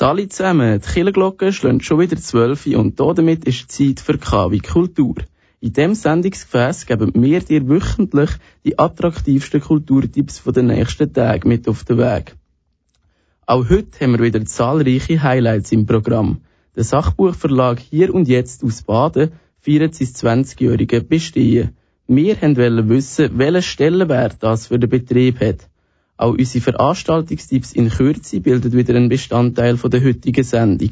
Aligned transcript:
Sali 0.00 0.28
zusammen, 0.28 0.80
die 0.80 0.92
Kirchenglocke 0.92 1.52
schlägt 1.52 1.84
schon 1.84 2.00
wieder 2.00 2.16
zwölf 2.16 2.64
und 2.64 2.98
damit 2.98 3.44
ist 3.44 3.70
Zeit 3.70 4.00
für 4.00 4.16
KW 4.16 4.58
Kultur. 4.60 5.16
In 5.60 5.74
diesem 5.74 5.94
Sendungsgefäß 5.94 6.86
geben 6.86 7.12
wir 7.14 7.40
dir 7.40 7.68
wöchentlich 7.68 8.30
die 8.64 8.78
attraktivsten 8.78 9.60
Kulturtipps 9.60 10.42
der 10.42 10.62
nächsten 10.62 11.12
Tage 11.12 11.46
mit 11.46 11.68
auf 11.68 11.84
den 11.84 11.98
Weg. 11.98 12.34
Auch 13.44 13.68
heute 13.68 14.00
haben 14.00 14.12
wir 14.12 14.24
wieder 14.24 14.42
zahlreiche 14.46 15.22
Highlights 15.22 15.70
im 15.70 15.84
Programm. 15.84 16.40
Der 16.74 16.84
Sachbuchverlag 16.84 17.78
Hier 17.78 18.14
und 18.14 18.26
Jetzt 18.26 18.64
aus 18.64 18.80
Baden 18.80 19.32
feiert 19.60 19.94
sein 19.94 20.44
20-jährige 20.44 21.02
Bestehen. 21.02 21.76
Wir 22.06 22.40
wollen 22.40 22.88
wissen, 22.88 23.36
welchen 23.36 23.60
Stellenwert 23.60 24.36
das 24.40 24.68
für 24.68 24.78
den 24.78 24.88
Betrieb 24.88 25.40
hat. 25.40 25.69
Auch 26.20 26.36
unsere 26.36 26.62
Veranstaltungstipps 26.62 27.72
in 27.72 27.88
Kürze 27.88 28.40
bilden 28.40 28.74
wieder 28.74 28.94
einen 28.94 29.08
Bestandteil 29.08 29.76
der 29.76 30.04
heutigen 30.04 30.44
Sendung. 30.44 30.90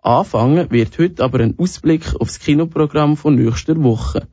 Anfangen 0.00 0.70
wird 0.70 0.98
heute 0.98 1.22
aber 1.22 1.40
ein 1.40 1.58
Ausblick 1.58 2.14
aufs 2.18 2.38
Kinoprogramm 2.38 3.18
von 3.18 3.34
nächster 3.34 3.76
Woche. 3.82 4.26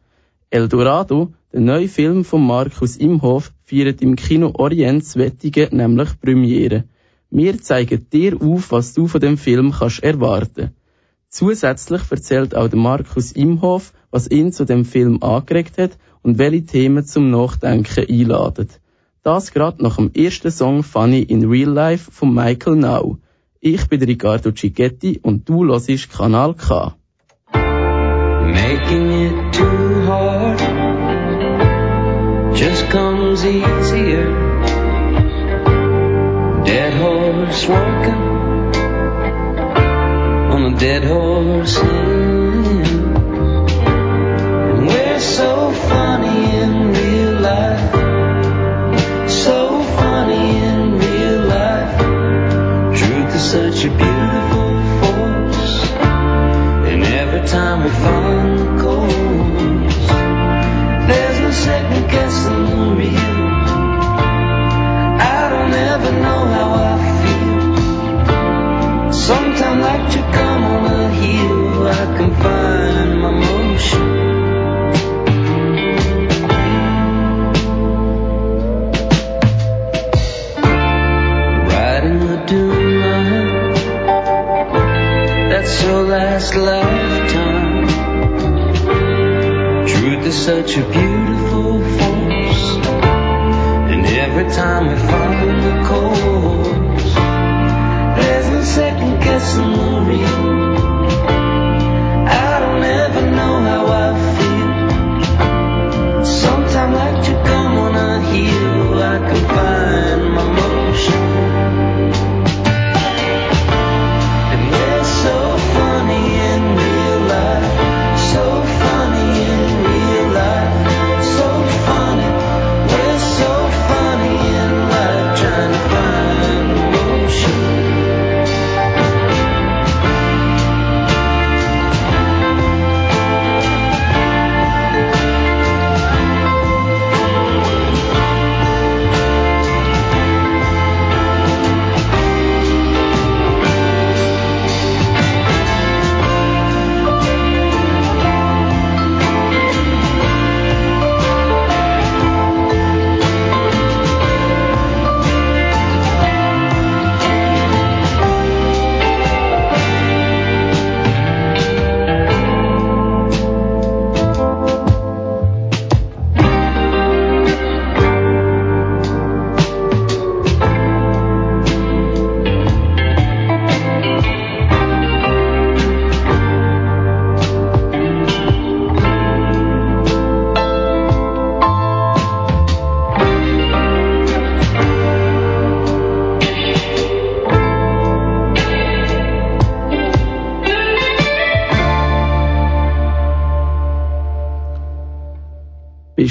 Eldorado, 0.49 1.33
der 1.51 1.59
neue 1.59 1.89
Film 1.89 2.23
von 2.23 2.47
Markus 2.47 2.95
Imhoff, 2.95 3.51
feiert 3.65 4.01
im 4.01 4.15
Kino 4.15 4.51
Orient 4.53 5.03
Wettige 5.17 5.67
nämlich 5.69 6.17
Premiere. 6.21 6.85
Wir 7.29 7.59
zeigen 7.61 8.07
dir 8.09 8.41
auf, 8.41 8.71
was 8.71 8.93
du 8.93 9.07
von 9.07 9.19
dem 9.19 9.37
Film 9.37 9.73
kannst 9.77 10.01
erwarten. 10.01 10.71
Zusätzlich 11.27 12.03
erzählt 12.09 12.55
auch 12.55 12.71
Markus 12.71 13.33
Imhoff, 13.33 13.91
was 14.11 14.31
ihn 14.31 14.53
zu 14.53 14.63
dem 14.63 14.85
Film 14.85 15.21
angeregt 15.21 15.77
hat 15.77 15.97
und 16.21 16.37
welche 16.37 16.65
Themen 16.65 17.05
zum 17.05 17.31
Nachdenken 17.31 18.05
einladen. 18.09 18.69
Das 19.23 19.51
gerade 19.51 19.83
nach 19.83 19.97
dem 19.97 20.09
ersten 20.15 20.49
Song 20.49 20.81
Funny 20.81 21.21
in 21.21 21.47
Real 21.47 21.69
Life 21.69 22.09
von 22.11 22.33
Michael 22.33 22.77
Now. 22.77 23.19
Ich 23.59 23.87
bin 23.87 24.01
Riccardo 24.01 24.51
Cicchetti 24.51 25.19
und 25.21 25.47
du 25.47 25.63
hörst 25.63 26.11
Kanal 26.11 26.55
K. 26.55 26.95
Making 27.53 29.11
it 29.11 29.53
too 29.53 30.07
hard 30.07 30.59
just 32.55 32.89
comes 32.89 33.45
easier. 33.45 34.25
Dead 36.65 36.93
horse 36.95 37.67
walking 37.67 38.23
on 40.51 40.73
a 40.73 40.77
dead 40.79 41.03
horse 41.03 41.79
inn. 41.79 43.13
We're 44.87 45.19
so 45.19 45.71
funny 45.87 46.30
time 57.47 57.83
we 57.83 57.89
find 57.89 58.59
the 58.59 58.65
course, 58.81 59.13
there's 61.07 61.39
no 61.39 61.51
second 61.51 62.09
guessing 62.09 62.65
the 62.65 62.95
real. 62.95 63.51
I 65.19 65.49
don't 65.49 65.73
ever 65.73 66.11
know 66.11 66.45
how 66.55 66.69
I 66.89 66.95
feel. 67.21 69.13
Sometimes 69.13 69.81
like 69.81 70.05
to 70.13 70.21
to 90.71 90.81
beauty. 90.89 91.10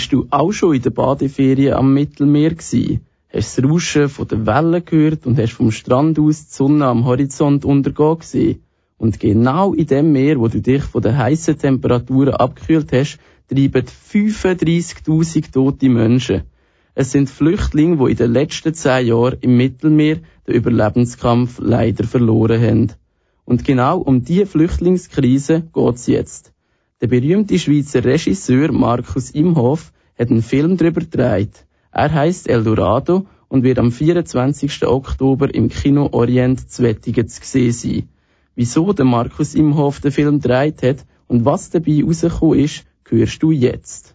Bist 0.01 0.15
du 0.15 0.27
auch 0.31 0.51
schon 0.51 0.77
in 0.77 0.81
der 0.81 0.89
Badeferien 0.89 1.75
am 1.75 1.93
Mittelmeer 1.93 2.55
gsi? 2.55 3.01
Hast 3.31 3.59
das 3.59 3.63
Rauschen 3.63 4.09
von 4.09 4.27
den 4.27 4.47
Wellen 4.47 4.83
gehört 4.83 5.27
und 5.27 5.39
hast 5.39 5.53
vom 5.53 5.71
Strand 5.71 6.19
aus 6.19 6.47
die 6.47 6.55
Sonne 6.55 6.87
am 6.87 7.05
Horizont 7.05 7.67
untergehen 7.67 8.19
gesehen? 8.19 8.63
Und 8.97 9.21
genau 9.21 9.75
in 9.75 9.87
dem 9.87 10.11
Meer, 10.11 10.41
wo 10.41 10.49
du 10.49 10.63
dich 10.63 10.85
von 10.85 11.03
den 11.03 11.19
heißen 11.19 11.59
Temperaturen 11.59 12.33
abgekühlt 12.33 12.91
hast, 12.95 13.19
treiben 13.51 13.85
35.000 14.11 15.53
tote 15.53 15.91
Menschen. 15.91 16.45
Es 16.95 17.13
sind 17.13 17.29
Flüchtlinge, 17.29 17.99
die 17.99 18.13
in 18.13 18.17
den 18.17 18.33
letzten 18.33 18.73
zehn 18.73 19.07
Jahren 19.07 19.37
im 19.43 19.59
Mittelmeer 19.59 20.21
den 20.49 20.55
Überlebenskampf 20.55 21.59
leider 21.63 22.05
verloren 22.05 22.63
haben. 22.63 22.93
Und 23.45 23.67
genau 23.67 23.99
um 23.99 24.25
diese 24.25 24.47
Flüchtlingskrise 24.47 25.69
geht's 25.75 26.07
jetzt. 26.07 26.55
Der 27.01 27.07
berühmte 27.07 27.59
Schweizer 27.59 28.05
Regisseur 28.05 28.73
Markus 28.73 29.31
Imhoff 29.31 29.91
hat 30.19 30.31
einen 30.31 30.43
Film 30.43 30.77
darüber 30.77 31.01
gedreht. 31.01 31.65
Er 31.93 32.13
heißt 32.13 32.47
Eldorado 32.47 33.27
und 33.49 33.63
wird 33.63 33.79
am 33.79 33.91
24. 33.91 34.87
Oktober 34.87 35.55
im 35.55 35.71
Kino 35.71 36.11
Orient 36.13 36.71
zu 36.71 36.83
Wettigen 36.83 37.27
zu 37.27 37.41
sehen 37.43 37.73
sein. 37.73 38.09
Wieso 38.55 38.93
der 38.93 39.07
Markus 39.07 39.55
Imhoff 39.55 40.01
den 40.01 40.13
Film 40.13 40.41
gedreht 40.43 40.83
hat 40.83 41.07
und 41.27 41.47
was 41.47 41.71
dabei 41.71 42.03
rausgekommen 42.05 42.59
ist, 42.59 42.85
hörst 43.09 43.43
du 43.43 43.51
jetzt. 43.51 44.15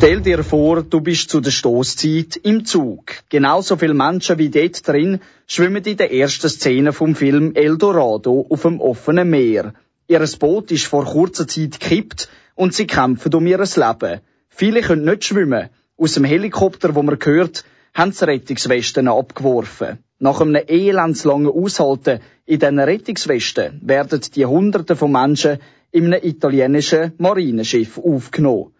Stell 0.01 0.21
dir 0.21 0.43
vor, 0.43 0.81
du 0.81 0.99
bist 0.99 1.29
zu 1.29 1.41
der 1.41 1.51
Stoßzeit 1.51 2.35
im 2.37 2.65
Zug. 2.65 3.17
Genauso 3.29 3.77
viele 3.77 3.93
Menschen 3.93 4.39
wie 4.39 4.49
dort 4.49 4.87
drin 4.87 5.19
schwimmen 5.45 5.83
in 5.83 5.95
der 5.95 6.11
ersten 6.11 6.49
Szene 6.49 6.91
vom 6.91 7.13
Film 7.13 7.53
Eldorado 7.53 8.47
auf 8.49 8.63
dem 8.63 8.81
offenen 8.81 9.29
Meer. 9.29 9.75
Ihr 10.07 10.27
Boot 10.39 10.71
ist 10.71 10.87
vor 10.87 11.05
kurzer 11.05 11.47
Zeit 11.47 11.79
gekippt 11.79 12.29
und 12.55 12.73
sie 12.73 12.87
kämpfen 12.87 13.35
um 13.35 13.45
ihr 13.45 13.59
Leben. 13.59 14.21
Viele 14.49 14.81
können 14.81 15.05
nicht 15.05 15.23
schwimmen. 15.23 15.69
Aus 15.97 16.15
dem 16.15 16.23
Helikopter, 16.23 16.95
wo 16.95 17.03
man 17.03 17.19
hört, 17.23 17.63
haben 17.93 18.11
sie 18.11 18.25
Rettungswesten 18.25 19.07
abgeworfen. 19.07 19.99
Nach 20.17 20.41
einem 20.41 20.63
elendslangen 20.67 21.51
Aushalten 21.51 22.21
in 22.47 22.57
diesen 22.57 22.79
Rettungswesten 22.79 23.79
werden 23.83 24.21
die 24.33 24.47
Hunderte 24.47 24.95
von 24.95 25.11
Menschen 25.11 25.59
in 25.91 26.05
einem 26.05 26.23
italienischen 26.23 27.11
Marinenschiff 27.19 27.99
aufgenommen. 27.99 28.71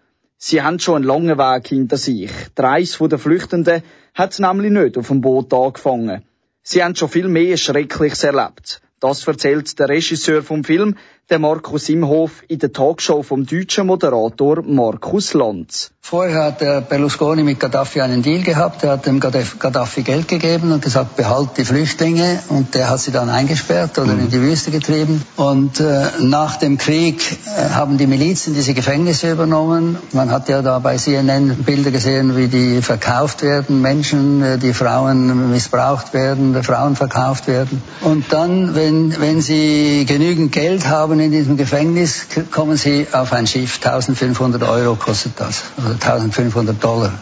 Sie 0.44 0.64
haben 0.64 0.80
schon 0.80 0.96
einen 0.96 1.06
langen 1.06 1.38
Weg 1.38 1.68
hinter 1.68 1.98
sich. 1.98 2.32
Die 2.58 2.62
Reise 2.62 3.08
der 3.08 3.20
Flüchtenden 3.20 3.84
hat 4.16 4.40
nämlich 4.40 4.72
nicht 4.72 4.98
auf 4.98 5.10
dem 5.10 5.22
Boot 5.22 5.54
angefangen. 5.54 6.24
Sie 6.64 6.84
haben 6.84 6.96
schon 6.96 7.10
viel 7.10 7.28
mehr 7.28 7.58
Schreckliches 7.58 8.24
erlebt. 8.24 8.82
Das 9.00 9.28
erzählt 9.28 9.78
der 9.78 9.90
Regisseur 9.90 10.42
vom 10.42 10.64
Film, 10.64 10.98
der 11.30 11.40
Markus 11.40 11.88
Imhof, 11.90 12.44
in 12.48 12.60
der 12.60 12.74
Talkshow 12.74 13.24
vom 13.24 13.46
deutschen 13.46 13.88
Moderator 13.88 14.62
Markus 14.64 15.34
Lanz. 15.34 15.92
Vorher 16.04 16.46
hat 16.46 16.62
der 16.62 16.82
Berlusconi 16.82 17.44
mit 17.44 17.60
Gaddafi 17.60 18.02
einen 18.02 18.24
Deal 18.24 18.42
gehabt. 18.42 18.84
Er 18.84 18.94
hat 18.94 19.06
dem 19.06 19.20
Gaddafi 19.20 20.02
Geld 20.02 20.28
gegeben 20.28 20.72
und 20.72 20.82
gesagt, 20.82 21.16
behalt 21.16 21.52
die 21.58 21.64
Flüchtlinge. 21.64 22.40
Und 22.50 22.74
der 22.74 22.90
hat 22.90 23.00
sie 23.00 23.12
dann 23.12 23.30
eingesperrt 23.30 24.00
oder 24.00 24.14
in 24.14 24.30
die 24.30 24.42
Wüste 24.42 24.72
getrieben. 24.72 25.24
Und 25.38 25.80
äh, 25.80 26.08
nach 26.20 26.58
dem 26.58 26.80
Krieg 26.80 27.22
äh, 27.46 27.70
haben 27.70 27.98
die 27.98 28.08
Milizen 28.08 28.56
diese 28.56 28.74
Gefängnisse 28.74 29.32
übernommen. 29.32 29.98
Man 30.12 30.32
hat 30.32 30.50
ja 30.50 30.64
da 30.64 30.80
bei 30.80 30.98
CNN 30.98 31.64
Bilder 31.64 31.92
gesehen, 31.92 32.36
wie 32.36 32.48
die 32.48 32.82
verkauft 32.82 33.44
werden, 33.44 33.80
Menschen, 33.82 34.42
äh, 34.42 34.58
die 34.58 34.74
Frauen 34.74 35.52
missbraucht 35.52 36.14
werden, 36.14 36.62
Frauen 36.64 36.96
verkauft 36.96 37.48
werden. 37.48 37.82
Und 38.02 38.34
dann, 38.34 38.74
wenn, 38.76 39.22
wenn 39.22 39.40
sie 39.40 40.06
genügend 40.06 40.52
Geld 40.52 40.90
haben 40.90 41.11
in 41.20 41.32
diesem 41.32 41.58
Gefängnis, 41.58 42.28
kommen 42.52 42.78
sie 42.78 43.08
auf 43.12 43.34
ein 43.34 43.48
Schiff. 43.48 43.80
1500 43.84 44.64
Euro 44.64 44.96
kostet 44.96 45.34
das. 45.38 45.64
Also 45.78 45.94
1500 45.94 46.84
Dollar. 46.84 47.14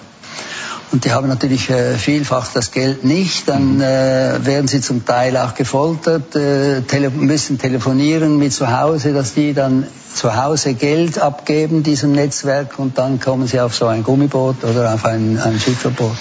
Und 0.91 1.05
die 1.05 1.11
haben 1.11 1.27
natürlich 1.27 1.69
äh, 1.69 1.95
vielfach 1.95 2.51
das 2.51 2.71
Geld 2.71 3.03
nicht. 3.03 3.47
Dann 3.47 3.79
äh, 3.79 4.39
werden 4.43 4.67
sie 4.67 4.81
zum 4.81 5.05
Teil 5.05 5.37
auch 5.37 5.53
gefoltert, 5.53 6.35
äh, 6.35 6.81
tele 6.81 7.11
müssen 7.11 7.59
telefonieren 7.59 8.37
mit 8.39 8.53
zu 8.53 8.79
Hause, 8.79 9.13
dass 9.13 9.35
die 9.35 9.53
dann 9.53 9.85
zu 10.13 10.35
Hause 10.35 10.73
Geld 10.73 11.19
abgeben 11.19 11.83
diesem 11.83 12.13
Netzwerk 12.13 12.79
und 12.79 12.97
dann 12.97 13.19
kommen 13.19 13.45
sie 13.47 13.59
auf 13.59 13.75
so 13.75 13.85
ein 13.85 14.03
Gummiboot 14.03 14.63
oder 14.63 14.93
auf 14.93 15.05
ein, 15.05 15.39
ein 15.39 15.59
Schifferboot. 15.59 16.17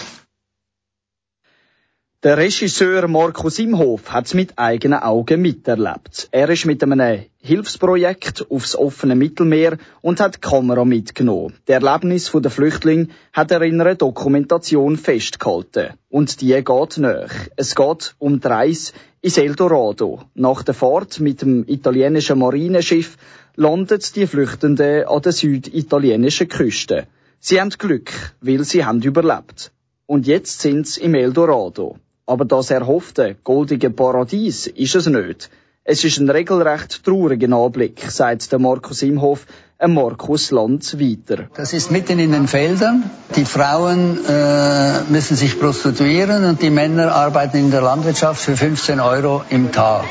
Der 2.25 2.37
Regisseur 2.37 3.07
Markus 3.07 3.61
Imhof 3.61 4.11
hat 4.11 4.27
es 4.27 4.35
mit 4.35 4.59
eigenen 4.59 4.99
Augen 4.99 5.41
miterlebt. 5.41 6.29
Er 6.33 6.51
ist 6.51 6.67
mit 6.67 6.83
einem 6.83 7.01
Hilfsprojekt 7.49 8.51
aufs 8.51 8.77
offene 8.77 9.17
Mittelmeer 9.17 9.79
und 10.03 10.21
hat 10.21 10.35
die 10.35 10.41
Kamera 10.41 10.85
mitgenommen. 10.85 11.55
Der 11.67 11.81
Erlebnis 11.81 12.31
der 12.31 12.51
Flüchtlinge 12.51 13.09
hat 13.33 13.51
er 13.51 13.63
in 13.63 13.81
einer 13.81 13.95
Dokumentation 13.95 14.99
festgehalten. 14.99 15.95
Und 16.11 16.43
die 16.43 16.63
geht 16.63 16.99
nach. 16.99 17.33
Es 17.57 17.75
geht 17.75 18.15
um 18.19 18.39
die 18.39 18.47
Reise 18.47 18.93
ins 19.23 19.39
Eldorado. 19.39 20.21
Nach 20.35 20.63
der 20.63 20.75
Fahrt 20.75 21.21
mit 21.21 21.41
dem 21.41 21.65
italienischen 21.67 22.39
Marineschiff 22.39 23.17
landet 23.57 24.15
die 24.15 24.27
Flüchtenden 24.27 25.07
an 25.07 25.23
der 25.23 25.33
süditalienischen 25.33 26.49
Küste. 26.49 27.07
Sie 27.41 27.59
haben 27.59 27.71
Glück, 27.71 28.13
weil 28.43 28.63
sie 28.65 28.85
haben 28.85 29.01
überlebt. 29.01 29.73
Und 30.05 30.27
jetzt 30.27 30.61
sind 30.61 30.87
sie 30.87 31.01
im 31.01 31.15
Eldorado. 31.15 31.97
Aber 32.27 32.45
das 32.45 32.71
erhoffte 32.71 33.37
goldige 33.43 33.89
Paradies 33.89 34.67
ist 34.67 34.97
es 34.97 35.07
nicht. 35.07 35.49
Es 35.91 36.05
ist 36.05 36.19
ein 36.19 36.29
regelrecht 36.29 37.03
trauriger 37.03 37.51
Anblick, 37.57 38.03
sagt 38.11 38.53
der 38.53 38.59
Markus 38.59 39.01
Imhof, 39.01 39.47
ein 39.79 39.95
Markus 39.95 40.51
Lanz 40.51 40.99
weiter. 40.99 41.45
Das 41.55 41.73
ist 41.73 41.91
mitten 41.91 42.19
in 42.19 42.33
den 42.33 42.47
Feldern. 42.47 43.11
Die 43.37 43.47
Frauen 43.47 44.23
äh, 44.27 45.01
müssen 45.09 45.35
sich 45.35 45.59
prostituieren 45.59 46.45
und 46.45 46.61
die 46.61 46.69
Männer 46.69 47.15
arbeiten 47.15 47.57
in 47.57 47.71
der 47.71 47.81
Landwirtschaft 47.81 48.43
für 48.43 48.55
15 48.55 49.01
Euro 49.01 49.45
im 49.49 49.73
Tag. 49.73 50.05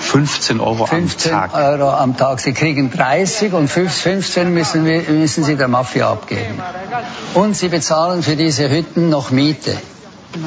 15 0.00 0.60
Euro 0.60 0.84
15 0.84 1.32
am 1.32 1.50
Tag. 1.50 1.54
Euro 1.54 1.90
am 1.90 2.14
Tag. 2.18 2.40
Sie 2.40 2.52
kriegen 2.52 2.90
30 2.90 3.54
und 3.54 3.68
15 3.68 4.52
müssen, 4.52 4.84
müssen 4.84 5.42
sie 5.42 5.56
der 5.56 5.68
Mafia 5.68 6.12
abgeben. 6.12 6.60
Und 7.32 7.56
sie 7.56 7.70
bezahlen 7.70 8.22
für 8.22 8.36
diese 8.36 8.68
Hütten 8.68 9.08
noch 9.08 9.30
Miete. 9.30 9.74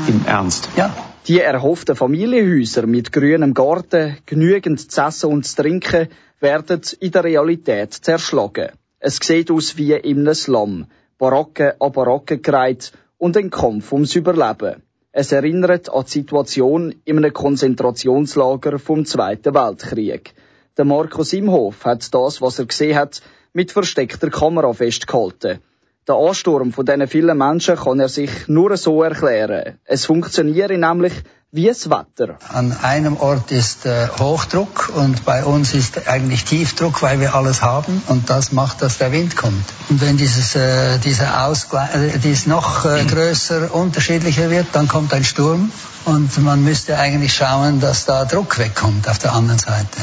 Im 0.07 0.23
Ernst? 0.27 0.69
Ja. 0.75 0.93
Die 1.31 1.39
erhofften 1.39 1.95
Familienhäuser 1.95 2.85
mit 2.85 3.13
grünem 3.13 3.53
Garten, 3.53 4.17
genügend 4.25 4.91
zu 4.91 5.01
essen 5.01 5.29
und 5.29 5.45
zu 5.45 5.61
trinken, 5.61 6.09
werden 6.41 6.81
in 6.99 7.11
der 7.11 7.23
Realität 7.23 7.93
zerschlagen. 7.93 8.71
Es 8.99 9.15
sieht 9.15 9.49
aus 9.49 9.77
wie 9.77 9.95
einem 9.95 10.33
Slum. 10.33 10.87
Baracken 11.17 11.71
an 11.79 11.91
Baracken 11.93 12.41
gereiht 12.41 12.91
und 13.17 13.37
ein 13.37 13.49
Kampf 13.49 13.93
ums 13.93 14.13
Überleben. 14.13 14.83
Es 15.13 15.31
erinnert 15.31 15.89
an 15.89 16.03
die 16.03 16.11
Situation 16.11 16.95
in 17.05 17.19
einem 17.19 17.31
Konzentrationslager 17.31 18.77
vom 18.77 19.05
Zweiten 19.05 19.55
Weltkrieg. 19.55 20.33
Der 20.77 20.83
Markus 20.83 21.31
Imhof 21.31 21.85
hat 21.85 22.13
das, 22.13 22.41
was 22.41 22.59
er 22.59 22.65
gesehen 22.65 22.97
hat, 22.97 23.21
mit 23.53 23.71
versteckter 23.71 24.29
Kamera 24.29 24.73
festgehalten. 24.73 25.59
Der 26.07 26.15
Ansturm 26.15 26.73
von 26.73 26.85
diesen 26.85 27.07
vielen 27.07 27.37
Menschen 27.37 27.75
kann 27.75 27.99
er 27.99 28.09
sich 28.09 28.47
nur 28.47 28.75
so 28.75 29.03
erklären. 29.03 29.77
Es 29.85 30.05
funktioniere 30.05 30.77
nämlich 30.77 31.13
wie 31.51 31.67
das 31.67 31.89
Wetter. 31.89 32.37
An 32.49 32.75
einem 32.81 33.17
Ort 33.17 33.51
ist 33.51 33.85
äh, 33.85 34.07
Hochdruck 34.19 34.89
und 34.95 35.25
bei 35.25 35.43
uns 35.43 35.73
ist 35.73 36.07
eigentlich 36.07 36.45
Tiefdruck, 36.45 37.01
weil 37.01 37.19
wir 37.19 37.35
alles 37.35 37.61
haben 37.61 38.01
und 38.07 38.29
das 38.29 38.51
macht, 38.51 38.81
dass 38.81 38.97
der 38.97 39.11
Wind 39.11 39.35
kommt. 39.35 39.65
Und 39.89 40.01
wenn 40.01 40.17
dieses, 40.17 40.55
äh, 40.55 40.97
dieser 40.99 41.45
Ausgleich, 41.45 41.93
äh, 41.93 42.17
dies 42.17 42.47
noch 42.47 42.85
äh, 42.85 43.03
größer, 43.03 43.73
unterschiedlicher 43.73 44.49
wird, 44.49 44.67
dann 44.71 44.87
kommt 44.87 45.13
ein 45.13 45.25
Sturm 45.25 45.71
und 46.05 46.35
man 46.41 46.63
müsste 46.63 46.97
eigentlich 46.97 47.33
schauen, 47.33 47.79
dass 47.79 48.05
da 48.05 48.25
Druck 48.25 48.57
wegkommt 48.57 49.09
auf 49.09 49.19
der 49.19 49.33
anderen 49.33 49.59
Seite. 49.59 49.99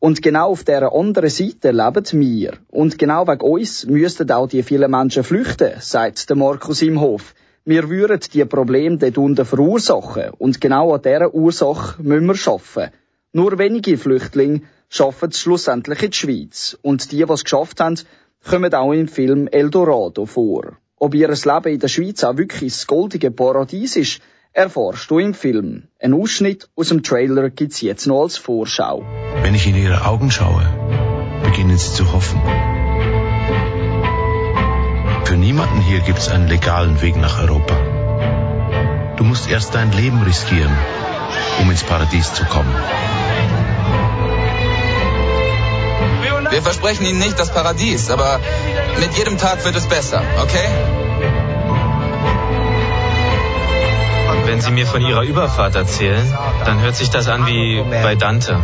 Und 0.00 0.22
genau 0.22 0.50
auf 0.50 0.62
dieser 0.62 0.94
anderen 0.94 1.30
Seite 1.30 1.72
leben 1.72 2.20
wir. 2.20 2.52
Und 2.68 2.98
genau 2.98 3.26
wegen 3.26 3.40
uns 3.40 3.84
müssten 3.86 4.30
auch 4.30 4.46
die 4.46 4.62
vielen 4.62 4.90
Menschen 4.90 5.24
flüchten, 5.24 5.72
sagt 5.80 6.28
der 6.28 6.36
Markus 6.36 6.82
Imhof. 6.82 7.34
Wir 7.64 7.90
würden 7.90 8.20
die 8.32 8.44
Probleme 8.44 8.96
dort 8.96 9.18
unten 9.18 9.44
verursachen. 9.44 10.30
Und 10.38 10.60
genau 10.60 10.94
an 10.94 11.02
dieser 11.02 11.34
Ursache 11.34 12.00
müssen 12.00 12.26
wir 12.26 12.52
arbeiten. 12.52 12.92
Nur 13.32 13.58
wenige 13.58 13.98
Flüchtlinge 13.98 14.62
schaffen 14.88 15.32
schlussendlich 15.32 16.02
in 16.02 16.10
die 16.10 16.16
Schweiz. 16.16 16.78
Und 16.80 17.10
die, 17.10 17.24
die 17.24 17.32
es 17.32 17.44
geschafft 17.44 17.80
haben, 17.80 17.98
kommen 18.48 18.72
auch 18.72 18.92
im 18.92 19.08
Film 19.08 19.48
Eldorado 19.48 20.26
vor. 20.26 20.78
Ob 20.96 21.14
ihr 21.14 21.28
Leben 21.28 21.72
in 21.72 21.78
der 21.80 21.88
Schweiz 21.88 22.24
auch 22.24 22.36
wirklich 22.36 22.72
das 22.72 22.86
goldige 22.86 23.30
Paradies 23.30 23.96
ist, 23.96 24.20
erfährst 24.58 25.08
du 25.08 25.20
im 25.20 25.34
Film. 25.34 25.84
Ein 26.02 26.14
Ausschnitt 26.14 26.68
aus 26.74 26.88
dem 26.88 27.04
Trailer 27.04 27.48
gibt's 27.48 27.80
jetzt 27.80 28.08
noch 28.08 28.22
als 28.22 28.36
Vorschau. 28.36 29.04
Wenn 29.42 29.54
ich 29.54 29.68
in 29.68 29.76
ihre 29.76 30.04
Augen 30.04 30.32
schaue, 30.32 30.64
beginnen 31.44 31.78
sie 31.78 31.92
zu 31.94 32.12
hoffen. 32.12 32.40
Für 35.26 35.36
niemanden 35.36 35.80
hier 35.80 36.00
gibt 36.00 36.18
es 36.18 36.28
einen 36.28 36.48
legalen 36.48 37.00
Weg 37.02 37.16
nach 37.16 37.40
Europa. 37.40 37.76
Du 39.16 39.22
musst 39.22 39.48
erst 39.48 39.76
dein 39.76 39.92
Leben 39.92 40.22
riskieren, 40.22 40.76
um 41.60 41.70
ins 41.70 41.84
Paradies 41.84 42.34
zu 42.34 42.44
kommen. 42.44 42.74
Wir 46.50 46.62
versprechen 46.62 47.06
Ihnen 47.06 47.20
nicht 47.20 47.38
das 47.38 47.52
Paradies, 47.52 48.10
aber 48.10 48.40
mit 48.98 49.12
jedem 49.16 49.38
Tag 49.38 49.64
wird 49.64 49.76
es 49.76 49.86
besser, 49.86 50.22
okay? 50.42 51.07
Wenn 54.48 54.62
Sie 54.62 54.70
mir 54.70 54.86
von 54.86 55.02
Ihrer 55.02 55.24
Überfahrt 55.24 55.74
erzählen, 55.74 56.26
dann 56.64 56.80
hört 56.80 56.96
sich 56.96 57.10
das 57.10 57.28
an 57.28 57.46
wie 57.46 57.82
bei 58.02 58.14
Dante. 58.14 58.56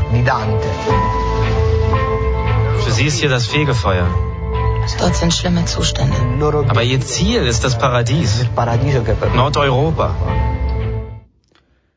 Für 2.83 2.91
Sie 2.91 3.05
ist 3.05 3.19
hier 3.21 3.29
das 3.29 3.47
Fegefeuer. 3.47 4.07
Dort 4.99 5.15
sind 5.15 5.35
schlimme 5.35 5.67
Zustände. 5.67 6.17
Aber 6.69 6.83
Ihr 6.83 7.03
Ziel 7.03 7.43
ist 7.43 7.65
das 7.65 7.77
Paradies. 7.77 8.49
Nordeuropa. 9.35 10.15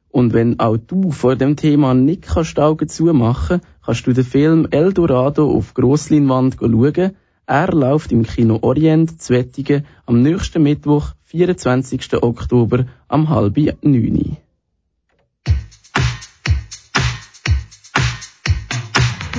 Und 0.09 0.33
wenn 0.33 0.59
auch 0.59 0.75
du 0.75 1.11
vor 1.11 1.37
dem 1.37 1.55
Thema 1.55 1.93
nicht 1.93 2.23
kannst 2.23 2.59
Augen 2.59 2.89
zumachen, 2.89 3.61
kannst 3.85 4.05
du 4.05 4.11
den 4.11 4.25
Film 4.25 4.67
Eldorado 4.69 5.49
auf 5.49 5.73
Grossleinwand 5.73 6.57
schauen. 6.59 7.15
Er 7.49 7.71
läuft 7.71 8.11
im 8.11 8.23
Kino 8.23 8.59
Orient 8.61 9.21
Zwettigen 9.21 9.85
am 10.05 10.21
nächsten 10.21 10.61
Mittwoch, 10.61 11.13
24. 11.23 12.21
Oktober, 12.21 12.87
am 13.07 13.29
halb 13.29 13.55
neun. 13.81 14.35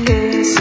Les 0.07 0.59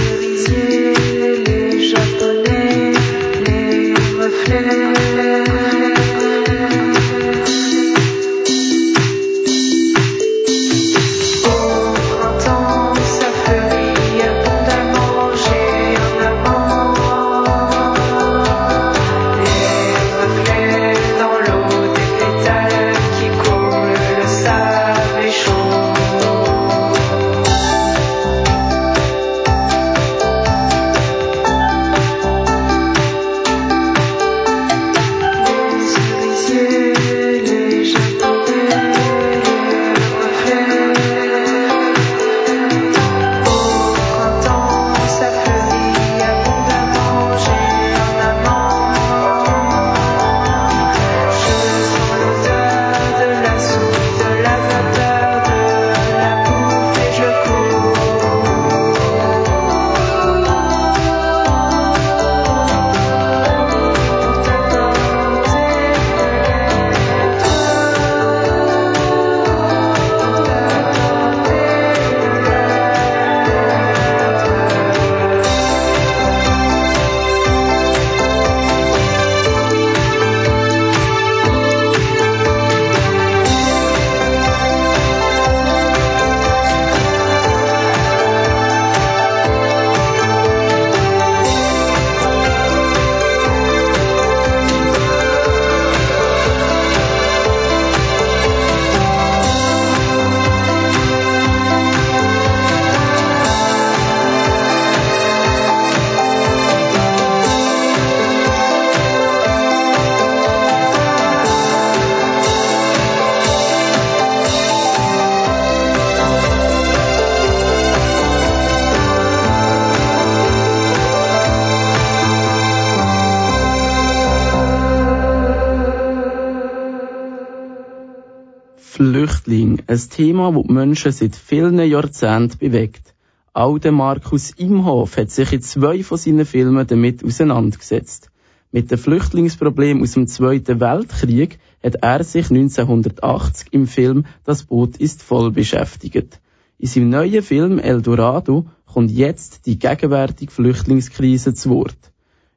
cerisiers, 129.27 129.47
les 129.47 129.67
japonais, 129.67 129.77
les 129.77 129.77
reflets. 129.77 129.77
Flüchtling, 129.77 129.81
ein 129.87 130.09
Thema, 130.09 130.51
das 130.51 130.63
die 130.63 130.73
Menschen 130.73 131.11
seit 131.11 131.35
vielen 131.35 131.79
Jahrzehnten 131.79 132.57
bewegt. 132.57 133.13
Auch 133.53 133.77
der 133.79 133.91
Markus 133.91 134.51
Imhoff 134.51 135.17
hat 135.17 135.31
sich 135.31 135.51
in 135.51 135.61
zwei 135.61 136.03
von 136.03 136.17
seinen 136.17 136.45
Filmen 136.45 136.87
damit 136.87 137.23
auseinandergesetzt. 137.23 138.29
Mit 138.71 138.91
dem 138.91 138.97
Flüchtlingsproblem 138.97 140.01
aus 140.01 140.11
dem 140.11 140.27
Zweiten 140.27 140.79
Weltkrieg 140.79 141.59
hat 141.83 141.95
er 141.95 142.23
sich 142.23 142.49
1980 142.49 143.67
im 143.71 143.87
Film 143.87 144.25
Das 144.43 144.63
Boot 144.63 144.97
ist 144.97 145.23
voll 145.23 145.51
beschäftigt. 145.51 146.39
In 146.77 146.87
seinem 146.87 147.09
neuen 147.09 147.43
Film 147.43 147.79
Eldorado 147.79 148.67
kommt 148.85 149.11
jetzt 149.11 149.65
die 149.65 149.79
gegenwärtige 149.79 150.51
Flüchtlingskrise 150.51 151.53
zu 151.53 151.69
Wort. 151.71 151.97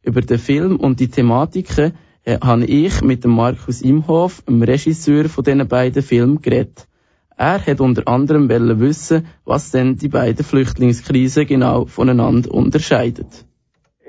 Über 0.02 0.20
den 0.20 0.38
Film 0.38 0.76
und 0.76 1.00
die 1.00 1.08
Thematiken 1.08 1.94
äh, 2.24 2.38
habe 2.40 2.64
ich 2.64 3.02
mit 3.02 3.24
dem 3.24 3.32
Markus 3.32 3.82
Imhoff, 3.82 4.42
dem 4.42 4.62
Regisseur 4.62 5.28
von 5.28 5.44
diesen 5.44 5.66
beiden 5.68 6.02
Filmen, 6.02 6.40
geredet. 6.40 6.86
Er 7.36 7.64
hat 7.64 7.80
unter 7.80 8.06
anderem 8.06 8.48
wissen, 8.80 9.26
was 9.44 9.70
denn 9.70 9.96
die 9.96 10.08
beiden 10.08 10.44
Flüchtlingskrisen 10.44 11.46
genau 11.46 11.86
voneinander 11.86 12.52
unterscheidet. 12.52 13.46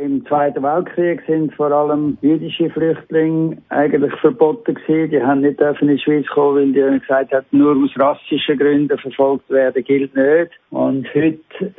Im 0.02 0.26
Zweiten 0.26 0.64
Weltkrieg 0.64 1.22
sind 1.28 1.54
vor 1.54 1.72
allem 1.72 2.18
jüdische 2.22 2.72
Flüchtlinge 2.72 3.58
eigentlich 3.70 4.12
verboten 4.16 4.74
gewesen. 4.74 5.12
Die 5.12 5.22
haben 5.22 5.42
nicht 5.42 5.60
dürfen 5.60 5.90
in 5.90 5.98
die 5.98 6.02
Schweiz 6.02 6.26
kommen, 6.26 6.74
weil 6.74 6.94
die 6.94 7.00
gesagt 7.02 7.32
haben, 7.32 7.46
nur 7.52 7.76
aus 7.76 7.92
rassischen 8.00 8.58
Gründen 8.58 8.98
verfolgt 8.98 9.48
werden 9.52 9.84
gilt 9.84 10.16
nicht. 10.16 10.54
Und 10.72 11.08
heute 11.14 11.38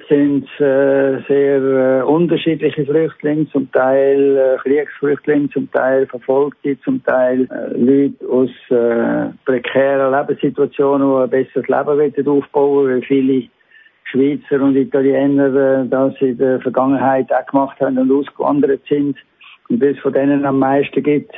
sind 0.09 0.45
es 0.45 0.61
äh, 0.61 1.19
sehr 1.27 1.63
äh, 1.63 2.03
unterschiedliche 2.03 2.87
Flüchtlinge, 2.87 3.49
zum 3.51 3.73
Teil 3.73 4.37
äh, 4.37 4.57
Kriegsflüchtlinge, 4.59 5.51
zum 5.51 5.69
Teil 5.73 6.07
Verfolgte, 6.07 6.79
zum 6.83 7.03
Teil 7.03 7.49
äh, 7.51 7.77
Leute 7.77 8.25
aus 8.29 8.51
äh, 8.71 9.35
prekären 9.45 10.13
Lebenssituationen, 10.13 11.09
die 11.09 11.25
ein 11.25 11.45
besseres 11.45 11.67
Leben 11.67 12.29
aufbauen 12.29 12.77
wollen, 12.77 12.95
weil 12.95 13.03
viele 13.03 13.49
Schweizer 14.13 14.63
und 14.63 14.77
Italiener 14.77 15.83
äh, 15.83 15.89
das 15.89 16.15
in 16.21 16.37
der 16.39 16.61
Vergangenheit 16.61 17.33
auch 17.33 17.47
gemacht 17.47 17.81
haben 17.81 17.99
und 17.99 18.13
ausgewandert 18.13 18.83
sind. 18.89 19.17
Und 19.69 19.83
es 19.83 19.99
von 20.01 20.13
denen 20.13 20.45
am 20.45 20.59
meisten 20.59 21.03
gibt, 21.03 21.35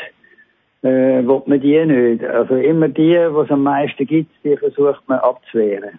äh, 0.82 1.24
will 1.26 1.42
man 1.46 1.60
die 1.60 1.84
nicht. 1.86 2.24
Also 2.24 2.56
immer 2.56 2.88
die, 2.88 3.14
es 3.14 3.50
am 3.50 3.62
meisten 3.62 4.06
gibt, 4.06 4.32
die 4.44 4.56
versucht 4.56 5.08
man 5.08 5.20
abzuwehren. 5.20 5.98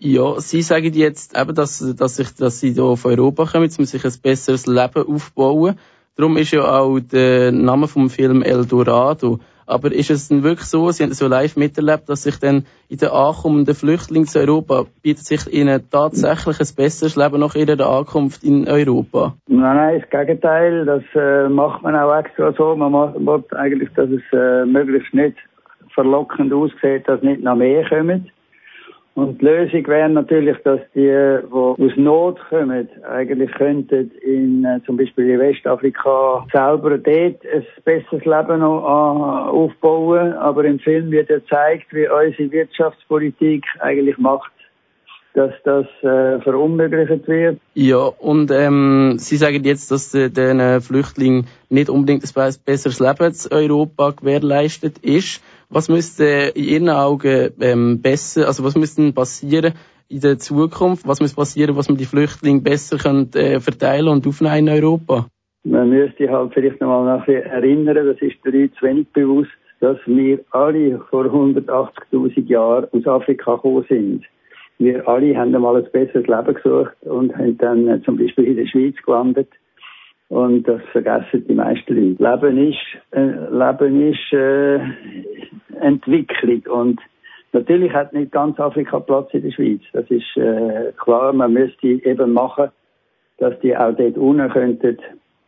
Ja, 0.00 0.38
Sie 0.38 0.62
sagen 0.62 0.92
jetzt 0.94 1.36
eben, 1.36 1.54
dass, 1.54 1.80
dass, 1.96 2.18
ich, 2.20 2.32
dass 2.36 2.60
Sie 2.60 2.72
hier 2.72 2.84
auf 2.84 3.04
Europa 3.04 3.46
kommen, 3.46 3.68
um 3.76 3.84
sich 3.84 4.04
ein 4.04 4.12
besseres 4.22 4.66
Leben 4.66 5.06
aufbauen. 5.06 5.76
Darum 6.14 6.36
ist 6.36 6.52
ja 6.52 6.62
auch 6.78 7.00
der 7.00 7.50
Name 7.50 7.88
vom 7.88 8.08
Film 8.08 8.42
Eldorado. 8.42 9.40
Aber 9.68 9.92
ist 9.92 10.10
es 10.10 10.28
denn 10.28 10.42
wirklich 10.42 10.66
so, 10.66 10.90
Sie 10.90 11.02
haben 11.02 11.10
es 11.10 11.18
so 11.18 11.28
live 11.28 11.56
miterlebt, 11.56 12.08
dass 12.08 12.22
sich 12.22 12.38
dann 12.38 12.64
in 12.88 12.96
der 12.96 13.12
ankommenden 13.12 13.74
Flüchtlingen 13.74 14.26
zu 14.26 14.38
Europa 14.38 14.86
bietet 15.02 15.26
sich 15.26 15.46
ihnen 15.52 15.90
tatsächlich 15.90 16.58
ein 16.58 16.74
besseres 16.74 17.16
Leben 17.16 17.40
nach 17.40 17.54
ihrer 17.54 17.86
Ankunft 17.86 18.42
in 18.44 18.66
Europa? 18.66 19.34
Nein, 19.46 19.76
nein, 19.76 20.00
das 20.00 20.10
Gegenteil. 20.10 20.86
Das 20.86 21.02
äh, 21.14 21.50
macht 21.50 21.82
man 21.82 21.94
auch 21.94 22.18
extra 22.18 22.52
so. 22.54 22.74
Man 22.76 22.92
macht 22.92 23.54
eigentlich, 23.54 23.90
dass 23.94 24.08
es 24.08 24.22
äh, 24.32 24.64
möglichst 24.64 25.12
nicht 25.12 25.36
verlockend 25.92 26.50
aussieht, 26.52 27.06
dass 27.06 27.20
nicht 27.22 27.42
noch 27.42 27.56
mehr 27.56 27.86
kommen. 27.88 28.30
Und 29.18 29.40
die 29.40 29.46
Lösung 29.46 29.84
wäre 29.88 30.08
natürlich, 30.08 30.56
dass 30.58 30.78
die, 30.94 31.00
die 31.00 31.52
aus 31.52 31.96
Not 31.96 32.38
kommen, 32.50 32.88
eigentlich 33.02 33.50
könnten 33.50 34.12
in 34.22 34.64
äh, 34.64 34.78
zum 34.86 34.96
Beispiel 34.96 35.30
in 35.30 35.40
Westafrika 35.40 36.46
selber 36.52 36.96
dort 36.98 37.44
ein 37.44 37.66
besseres 37.84 38.24
Leben 38.24 38.60
äh, 38.60 38.64
aufbauen. 38.64 40.34
Aber 40.34 40.64
im 40.64 40.78
Film 40.78 41.10
wird 41.10 41.30
ja 41.30 41.38
gezeigt, 41.38 41.86
wie 41.90 42.06
unsere 42.08 42.52
Wirtschaftspolitik 42.52 43.64
eigentlich 43.80 44.18
macht, 44.18 44.52
dass 45.38 45.52
das 45.62 45.86
äh, 46.02 46.40
verunmöglicht 46.40 47.28
wird. 47.28 47.60
Ja, 47.74 47.98
und 47.98 48.50
ähm, 48.50 49.14
Sie 49.18 49.36
sagen 49.36 49.62
jetzt, 49.62 49.92
dass 49.92 50.12
äh, 50.12 50.30
den 50.30 50.80
Flüchtlingen 50.80 51.46
nicht 51.70 51.90
unbedingt 51.90 52.24
ein 52.24 52.54
besseres 52.64 52.98
Leben 52.98 53.32
in 53.32 53.56
Europa 53.56 54.10
gewährleistet 54.10 54.98
ist. 54.98 55.40
Was 55.70 55.88
müsste 55.88 56.24
in 56.56 56.64
Ihren 56.64 56.88
Augen 56.88 57.52
ähm, 57.60 58.02
besser, 58.02 58.48
also 58.48 58.64
was 58.64 58.74
müsste 58.74 59.12
passieren 59.12 59.74
in 60.08 60.20
der 60.20 60.38
Zukunft? 60.38 61.06
Was 61.06 61.20
müsste 61.20 61.36
passieren, 61.36 61.76
was 61.76 61.88
man 61.88 61.98
die 61.98 62.06
Flüchtlinge 62.06 62.60
besser 62.60 62.98
könnte, 62.98 63.38
äh, 63.38 63.60
verteilen 63.60 64.08
und 64.08 64.26
aufnehmen 64.26 64.66
in 64.66 64.68
Europa? 64.70 65.26
Man 65.62 65.90
müsste 65.90 66.28
halt 66.30 66.52
vielleicht 66.52 66.80
nochmal 66.80 67.22
erinnern, 67.28 67.94
das 67.94 68.20
ist 68.20 68.44
der 68.44 68.52
Leuten 68.52 68.74
zu 68.74 68.86
wenig 68.86 69.06
bewusst, 69.12 69.52
dass 69.78 69.98
wir 70.06 70.40
alle 70.50 70.98
vor 71.10 71.26
180.000 71.26 72.44
Jahren 72.46 72.88
aus 72.90 73.06
Afrika 73.06 73.54
gekommen 73.54 73.84
sind. 73.88 74.24
Wir 74.78 75.08
alle 75.08 75.36
haben 75.36 75.54
einmal 75.54 75.76
ein 75.76 75.90
besseres 75.90 76.26
Leben 76.26 76.54
gesucht 76.54 76.94
und 77.02 77.36
haben 77.36 77.58
dann 77.58 77.88
äh, 77.88 78.02
zum 78.02 78.16
Beispiel 78.16 78.44
in 78.44 78.56
der 78.56 78.66
Schweiz 78.66 78.94
gelandet. 79.04 79.48
Und 80.28 80.68
das 80.68 80.80
vergessen 80.92 81.46
die 81.48 81.54
meisten 81.54 81.94
Leute. 81.94 82.22
Leben 82.22 82.70
ist, 82.70 82.78
äh, 83.12 83.48
Leben 83.50 84.12
ist 84.12 84.32
äh, 84.32 84.78
Entwicklung. 85.80 86.62
Und 86.70 87.00
natürlich 87.52 87.92
hat 87.92 88.12
nicht 88.12 88.30
ganz 88.30 88.60
Afrika 88.60 89.00
Platz 89.00 89.30
in 89.32 89.42
der 89.42 89.50
Schweiz. 89.50 89.80
Das 89.92 90.08
ist 90.10 90.36
äh, 90.36 90.92
klar. 91.02 91.32
Man 91.32 91.54
müsste 91.54 91.86
eben 91.86 92.32
machen, 92.32 92.68
dass 93.38 93.58
die 93.60 93.76
auch 93.76 93.94
dort 93.96 94.16
unten 94.16 94.48
könnten 94.50 94.98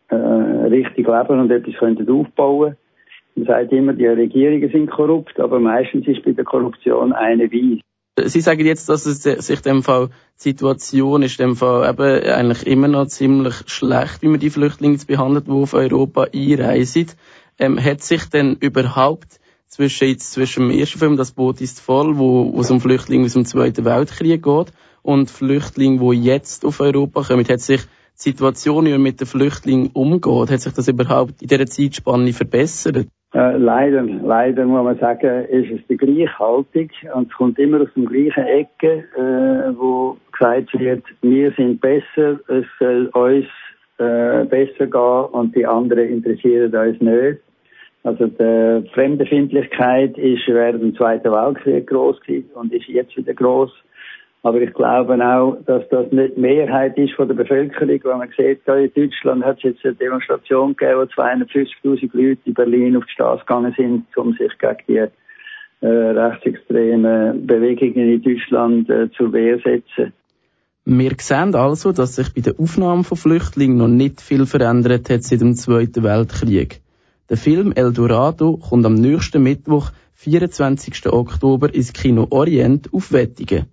äh, 0.09 0.15
richtig 0.17 1.07
leben 1.07 1.41
und 1.41 1.51
etwas 1.51 1.75
könnten 1.75 2.11
aufbauen. 2.11 2.77
Man 3.37 3.47
sagt 3.47 3.73
immer, 3.73 3.93
die 3.93 4.07
Regierungen 4.07 4.69
sind 4.71 4.91
korrupt, 4.91 5.39
aber 5.39 5.61
meistens 5.61 6.09
ist 6.09 6.25
bei 6.25 6.33
der 6.33 6.45
Korruption 6.45 7.13
eine 7.13 7.51
Weise. 7.53 7.81
Sie 8.19 8.41
sagen 8.41 8.67
jetzt, 8.67 8.89
dass 8.89 9.07
es 9.07 9.23
sich 9.23 9.61
dem 9.61 9.83
Fall 9.83 10.09
die 10.39 10.51
Situation 10.51 11.23
ist 11.23 11.39
dem 11.39 11.57
Fall 11.57 11.89
eben 11.89 12.25
eigentlich 12.25 12.67
immer 12.67 12.89
noch 12.89 13.07
ziemlich 13.07 13.55
schlecht, 13.67 14.23
wie 14.23 14.29
man 14.29 14.41
die 14.41 14.51
Flüchtlinge 14.51 14.99
behandelt, 15.07 15.47
die 15.47 15.53
auf 15.53 15.75
Europa 15.75 16.27
einreisen. 16.35 17.07
Ähm, 17.59 17.83
hat 17.83 18.03
sich 18.03 18.25
denn 18.25 18.57
überhaupt 18.57 19.39
zwischen 19.69 20.09
jetzt 20.09 20.33
zwischen 20.33 20.69
dem 20.69 20.79
ersten 20.79 20.99
Film 20.99 21.17
Das 21.17 21.33
Boot 21.33 21.61
ist 21.61 21.81
voll, 21.81 22.19
wo, 22.19 22.53
wo 22.53 22.61
es 22.61 22.71
um 22.71 22.81
Flüchtlinge 22.81 23.27
aus 23.27 23.35
dem 23.35 23.45
Zweiten 23.45 23.85
Weltkrieg 23.85 24.43
geht 24.43 24.73
und 25.03 25.31
Flüchtlinge, 25.31 26.01
die 26.01 26.23
jetzt 26.23 26.65
auf 26.65 26.81
Europa 26.81 27.23
kommen, 27.23 27.47
hat 27.47 27.61
sich 27.61 27.83
Situation, 28.21 28.85
wie 28.85 28.91
man 28.91 29.03
mit 29.03 29.21
den 29.21 29.27
Flüchtlingen 29.27 29.91
umgeht, 29.95 30.51
hat 30.51 30.61
sich 30.61 30.75
das 30.75 30.89
überhaupt 30.89 31.41
in 31.41 31.49
dieser 31.49 31.67
Zeitspanne 31.67 32.33
verbessert? 32.33 33.07
Äh, 33.33 33.57
leider, 33.57 34.03
leider 34.03 34.67
muss 34.67 34.85
man 34.85 34.99
sagen, 34.99 35.47
ist 35.47 35.71
es 35.71 35.87
die 35.89 35.97
gleiche 35.97 36.39
Haltung 36.39 36.91
und 37.15 37.31
es 37.31 37.37
kommt 37.37 37.59
immer 37.59 37.81
aus 37.81 37.89
dem 37.95 38.07
gleichen 38.07 38.45
Ecke, 38.45 39.05
äh, 39.17 39.79
wo 39.79 40.19
gesagt 40.33 40.79
wird, 40.79 41.05
wir 41.23 41.53
sind 41.53 41.81
besser, 41.81 42.41
es 42.49 42.67
soll 42.79 43.07
uns 43.15 43.47
äh, 43.99 44.45
besser 44.45 44.87
gehen 44.87 45.25
und 45.33 45.57
die 45.57 45.65
anderen 45.65 46.09
interessieren 46.09 46.75
uns 46.75 47.01
nicht. 47.01 47.41
Also 48.03 48.27
die 48.27 48.89
Fremdenfindlichkeit 48.95 50.19
ist 50.19 50.47
während 50.47 50.83
dem 50.83 50.97
Zweiten 50.97 51.31
Weltkrieg 51.31 51.87
groß 51.87 52.17
und 52.55 52.73
ist 52.73 52.89
jetzt 52.89 53.17
wieder 53.17 53.35
groß. 53.35 53.71
Aber 54.43 54.61
ich 54.61 54.73
glaube 54.73 55.15
auch, 55.23 55.59
dass 55.67 55.87
das 55.91 56.11
nicht 56.13 56.37
die 56.37 56.41
Mehrheit 56.41 56.97
ist 56.97 57.13
von 57.15 57.29
der 57.29 57.35
Bevölkerung. 57.35 58.01
Wenn 58.03 58.19
man 58.19 58.31
sieht, 58.37 58.63
da 58.65 58.77
in 58.77 58.93
Deutschland 58.95 59.45
hat 59.45 59.59
es 59.59 59.65
jetzt 59.65 59.85
eine 59.85 59.95
Demonstration 59.95 60.75
gegeben, 60.75 61.01
wo 61.01 61.23
250.000 61.23 62.11
Leute 62.13 62.41
in 62.47 62.55
Berlin 62.55 62.97
auf 62.97 63.05
die 63.05 63.13
Straße 63.13 63.41
gegangen 63.41 63.75
sind, 63.77 64.17
um 64.17 64.33
sich 64.33 64.53
gegen 64.59 64.77
die 64.89 65.87
äh, 65.87 65.87
rechtsextremen 65.87 67.47
Bewegungen 67.47 68.15
in 68.15 68.23
Deutschland 68.23 68.89
äh, 68.89 69.11
zur 69.13 69.33
Wehr 69.33 69.59
setzen. 69.59 70.15
Wir 70.87 71.13
sehen 71.19 71.55
also, 71.55 71.93
dass 71.93 72.17
sich 72.17 72.33
bei 72.33 72.41
der 72.41 72.59
Aufnahme 72.59 73.05
von 73.05 73.19
Flüchtlingen 73.19 73.77
noch 73.77 73.89
nicht 73.89 74.23
viel 74.23 74.47
verändert 74.47 75.11
hat 75.11 75.23
seit 75.23 75.43
dem 75.43 75.55
Zweiten 75.55 76.03
Weltkrieg. 76.03 76.81
Der 77.29 77.37
Film 77.37 77.73
Eldorado 77.73 78.57
kommt 78.57 78.87
am 78.87 78.95
nächsten 78.95 79.43
Mittwoch, 79.43 79.91
24. 80.15 81.13
Oktober, 81.13 81.73
ins 81.73 81.93
Kino 81.93 82.27
Orient 82.31 82.93
auf 82.93 83.13
Wettigen. 83.13 83.67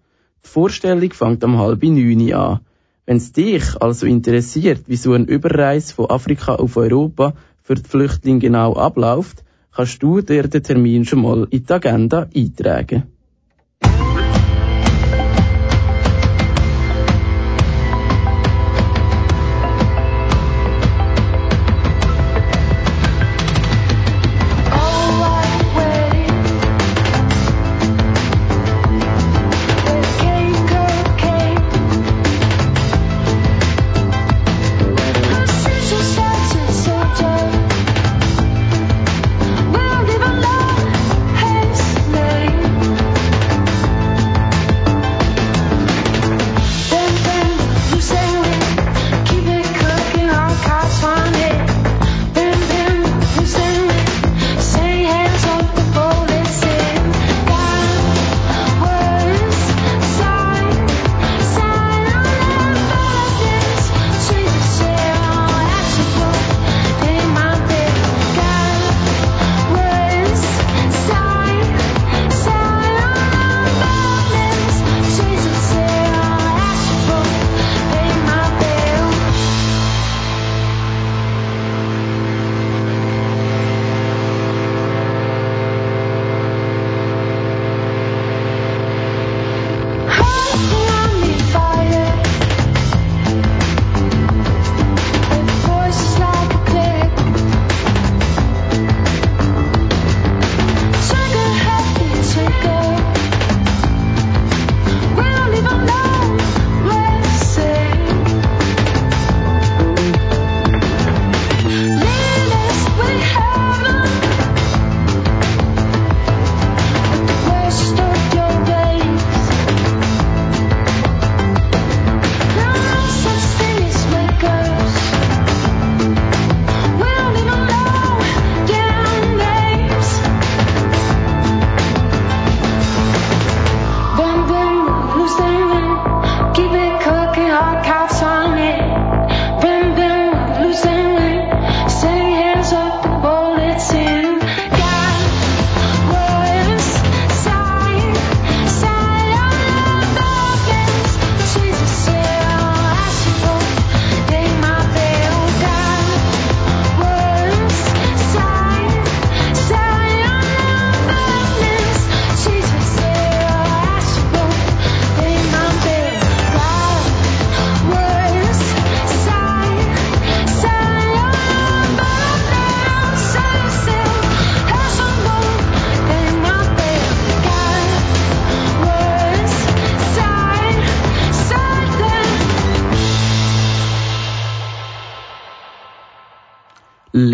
Die 0.47 0.53
Vorstellung 0.53 1.11
fängt 1.11 1.43
am 1.43 1.57
halb 1.57 1.83
neun 1.83 2.31
an. 2.31 2.61
Wenn 3.05 3.17
es 3.17 3.33
dich 3.33 3.81
also 3.81 4.05
interessiert, 4.05 4.83
wie 4.87 4.95
so 4.95 5.11
ein 5.11 5.25
Überreis 5.25 5.91
von 5.91 6.09
Afrika 6.09 6.55
auf 6.55 6.77
Europa 6.77 7.33
für 7.61 7.75
die 7.75 7.83
Flüchtlinge 7.83 8.39
genau 8.39 8.73
abläuft, 8.73 9.43
kannst 9.75 10.01
du 10.01 10.21
dir 10.21 10.47
den 10.47 10.63
Termin 10.63 11.03
schon 11.03 11.23
mal 11.23 11.47
in 11.49 11.65
die 11.65 11.73
Agenda 11.73 12.29
eintragen. 12.33 13.03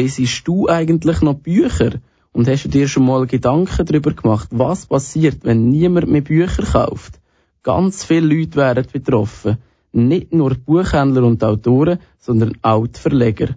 Lesest 0.04 0.48
du 0.48 0.68
eigentlich 0.68 1.22
noch 1.22 1.36
Bücher? 1.36 1.94
Und 2.34 2.48
hast 2.48 2.66
du 2.66 2.70
dir 2.70 2.88
schon 2.88 3.06
mal 3.06 3.26
Gedanken 3.28 3.86
darüber 3.86 4.12
gemacht, 4.12 4.50
was 4.52 4.88
passiert, 4.88 5.40
wenn 5.44 5.70
niemand 5.70 6.10
mehr 6.10 6.22
Bücher 6.22 6.64
kauft? 6.64 7.20
Ganz 7.62 8.04
viele 8.04 8.28
Leute 8.36 8.56
wären 8.56 8.86
betroffen. 8.92 9.58
Nicht 9.94 10.34
nur 10.34 10.56
Buchhändler 10.56 11.24
und 11.24 11.44
Autoren, 11.44 12.00
sondern 12.20 12.58
auch 12.62 12.88
die 12.88 13.00
Verleger. 13.00 13.50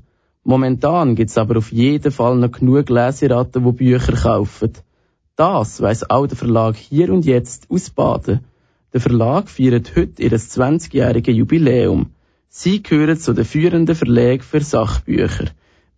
Momentan 0.45 1.17
gibt 1.17 1.31
es 1.31 1.39
aber 1.39 1.57
auf 1.57 1.73
jeden 1.73 2.13
Fall 2.13 2.37
noch 2.37 2.53
genug 2.53 2.89
Leseratten, 2.91 3.65
die 3.65 3.73
Bücher 3.73 4.13
kaufen. 4.13 4.73
Das 5.35 5.81
weiss 5.81 6.09
auch 6.09 6.27
der 6.27 6.37
Verlag 6.37 6.77
hier 6.77 7.13
und 7.13 7.25
jetzt 7.25 7.67
aus 7.71 7.91
Baden. 7.91 8.41
Der 8.93 9.01
Verlag 9.01 9.49
feiert 9.49 9.97
heute 9.97 10.23
ihr 10.23 10.31
20-jähriges 10.31 11.33
Jubiläum. 11.33 12.11
Sie 12.49 12.83
gehören 12.83 13.19
zu 13.19 13.33
den 13.33 13.45
führenden 13.45 13.97
Verlagen 13.97 14.43
für 14.43 14.61
Sachbücher. 14.61 15.47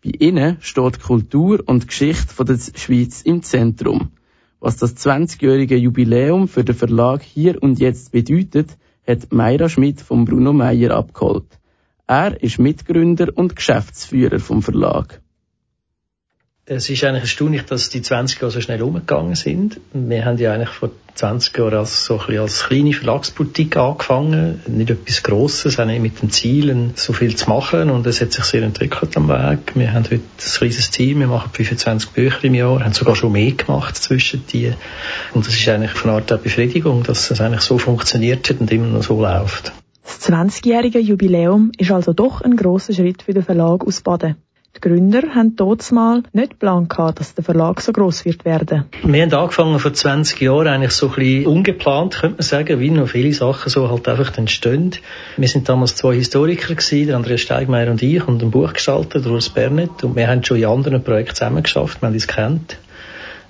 Bei 0.09 0.25
ihnen 0.27 0.57
steht 0.61 1.03
Kultur 1.03 1.63
und 1.67 1.87
Geschichte 1.87 2.43
der 2.43 2.59
Schweiz 2.77 3.21
im 3.21 3.43
Zentrum. 3.43 4.13
Was 4.59 4.79
das 4.79 4.97
20-jährige 4.97 5.77
Jubiläum 5.77 6.49
für 6.49 6.65
den 6.65 6.75
Verlag 6.75 7.21
hier 7.21 7.63
und 7.63 7.79
jetzt 7.79 8.13
bedeutet, 8.13 8.79
hat 9.07 9.31
Meira 9.35 9.69
Schmidt 9.69 10.01
von 10.01 10.25
Bruno 10.25 10.55
Meyer 10.55 10.93
abgeholt. 10.93 11.59
Er 12.07 12.43
ist 12.43 12.59
Mitgründer 12.59 13.29
und 13.35 13.55
Geschäftsführer 13.55 14.39
vom 14.39 14.63
Verlag. 14.63 15.21
Es 16.71 16.91
ist 16.91 17.03
eigentlich 17.03 17.23
erstaunlich, 17.23 17.63
dass 17.63 17.89
die 17.89 18.03
20 18.03 18.43
Jahre 18.43 18.53
so 18.53 18.61
schnell 18.61 18.83
umgegangen 18.83 19.35
sind. 19.35 19.81
Wir 19.95 20.27
haben 20.27 20.37
ja 20.37 20.53
eigentlich 20.53 20.69
vor 20.69 20.91
20 21.15 21.57
Jahren 21.57 21.79
als, 21.79 22.05
so 22.05 22.21
ein 22.21 22.39
als 22.39 22.65
kleine 22.65 22.93
Verlagsboutique 22.93 23.79
angefangen. 23.79 24.61
Nicht 24.67 24.91
etwas 24.91 25.23
Grosses, 25.23 25.81
auch 25.81 25.87
nicht 25.87 26.03
mit 26.03 26.21
dem 26.21 26.29
Ziel, 26.29 26.91
so 26.95 27.15
viel 27.15 27.35
zu 27.37 27.49
machen. 27.49 27.89
Und 27.89 28.07
es 28.07 28.21
hat 28.21 28.35
sich 28.35 28.45
sehr 28.45 28.63
entwickelt 28.63 29.17
am 29.17 29.29
Weg. 29.29 29.77
Wir 29.77 29.95
haben 29.95 30.05
heute 30.05 30.17
ein 30.17 30.53
kleines 30.59 30.91
Team. 30.91 31.21
Wir 31.21 31.29
machen 31.29 31.51
25 31.55 32.11
Bücher 32.11 32.45
im 32.45 32.55
Jahr, 32.55 32.85
haben 32.85 32.93
sogar 32.93 33.17
schon 33.17 33.33
mehr 33.33 33.53
gemacht 33.53 33.97
zwischen 33.97 34.45
die. 34.53 34.75
Und 35.33 35.47
das 35.47 35.55
ist 35.55 35.67
eigentlich 35.71 36.05
eine 36.05 36.13
Art 36.13 36.29
der 36.29 36.37
Befriedigung, 36.37 37.03
dass 37.03 37.31
es 37.31 37.41
eigentlich 37.41 37.63
so 37.63 37.79
funktioniert 37.79 38.51
hat 38.51 38.61
und 38.61 38.71
immer 38.71 38.89
noch 38.89 39.03
so 39.03 39.19
läuft. 39.19 39.73
Das 40.03 40.21
20-jährige 40.29 40.99
Jubiläum 40.99 41.73
ist 41.79 41.91
also 41.93 42.13
doch 42.13 42.43
ein 42.43 42.57
grosser 42.57 42.93
Schritt 42.93 43.23
für 43.23 43.33
den 43.33 43.43
Verlag 43.43 43.87
aus 43.87 44.03
Baden. 44.03 44.37
Die 44.79 44.89
Gründer 44.89 45.35
haben 45.35 45.57
mal 45.91 46.23
nicht 46.33 46.51
geplant 46.51 46.93
dass 47.17 47.35
der 47.35 47.43
Verlag 47.43 47.81
so 47.81 47.91
gross 47.91 48.25
wird 48.25 48.45
werden. 48.45 48.85
Wir 49.03 49.23
haben 49.23 49.35
angefangen 49.35 49.81
vor 49.81 49.93
20 49.93 50.41
Jahren 50.41 50.69
eigentlich 50.69 50.93
so 50.93 51.09
ein 51.09 51.15
bisschen 51.15 51.47
ungeplant, 51.47 52.15
könnte 52.21 52.37
man 52.37 52.43
sagen, 52.43 52.79
wie 52.79 52.91
noch 52.91 53.09
viele 53.09 53.33
Sachen 53.33 53.71
so 53.71 53.91
halt 53.91 54.07
einfach 54.07 54.39
entstehen. 54.39 54.93
Wir 55.37 55.49
sind 55.49 55.69
damals 55.69 55.97
zwei 55.97 56.15
Historiker 56.15 56.77
gewesen, 56.77 57.09
der 57.09 57.17
Andreas 57.17 57.41
Steigmeier 57.41 57.91
und 57.91 58.03
ich, 58.03 58.27
und 58.29 58.41
ein 58.41 58.53
Buch 58.53 58.73
gestaltet, 58.73 59.27
Urs 59.27 59.49
Bernet, 59.49 60.05
und 60.05 60.15
wir 60.15 60.29
haben 60.29 60.45
schon 60.45 60.59
in 60.59 60.67
anderen 60.67 61.03
Projekten 61.03 61.35
zusammengeschafft, 61.35 62.01
wir 62.01 62.07
haben 62.07 62.15
uns 62.15 62.29
kennt. 62.29 62.79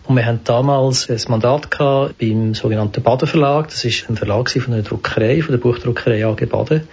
Und 0.04 0.16
wir 0.16 0.24
haben 0.24 0.40
damals 0.44 1.10
ein 1.10 1.20
Mandat 1.28 1.70
gehabt 1.70 2.16
beim 2.16 2.54
sogenannten 2.54 3.02
Baden 3.02 3.28
Verlag. 3.28 3.68
Das 3.68 3.84
ist 3.84 4.08
ein 4.08 4.16
Verlag 4.16 4.48
von 4.48 4.72
einer 4.72 4.82
Druckerei, 4.82 5.42
von 5.42 5.52
der 5.52 5.58
Buchdruckerei 5.58 6.24
AG 6.24 6.46
Baden. 6.46 6.88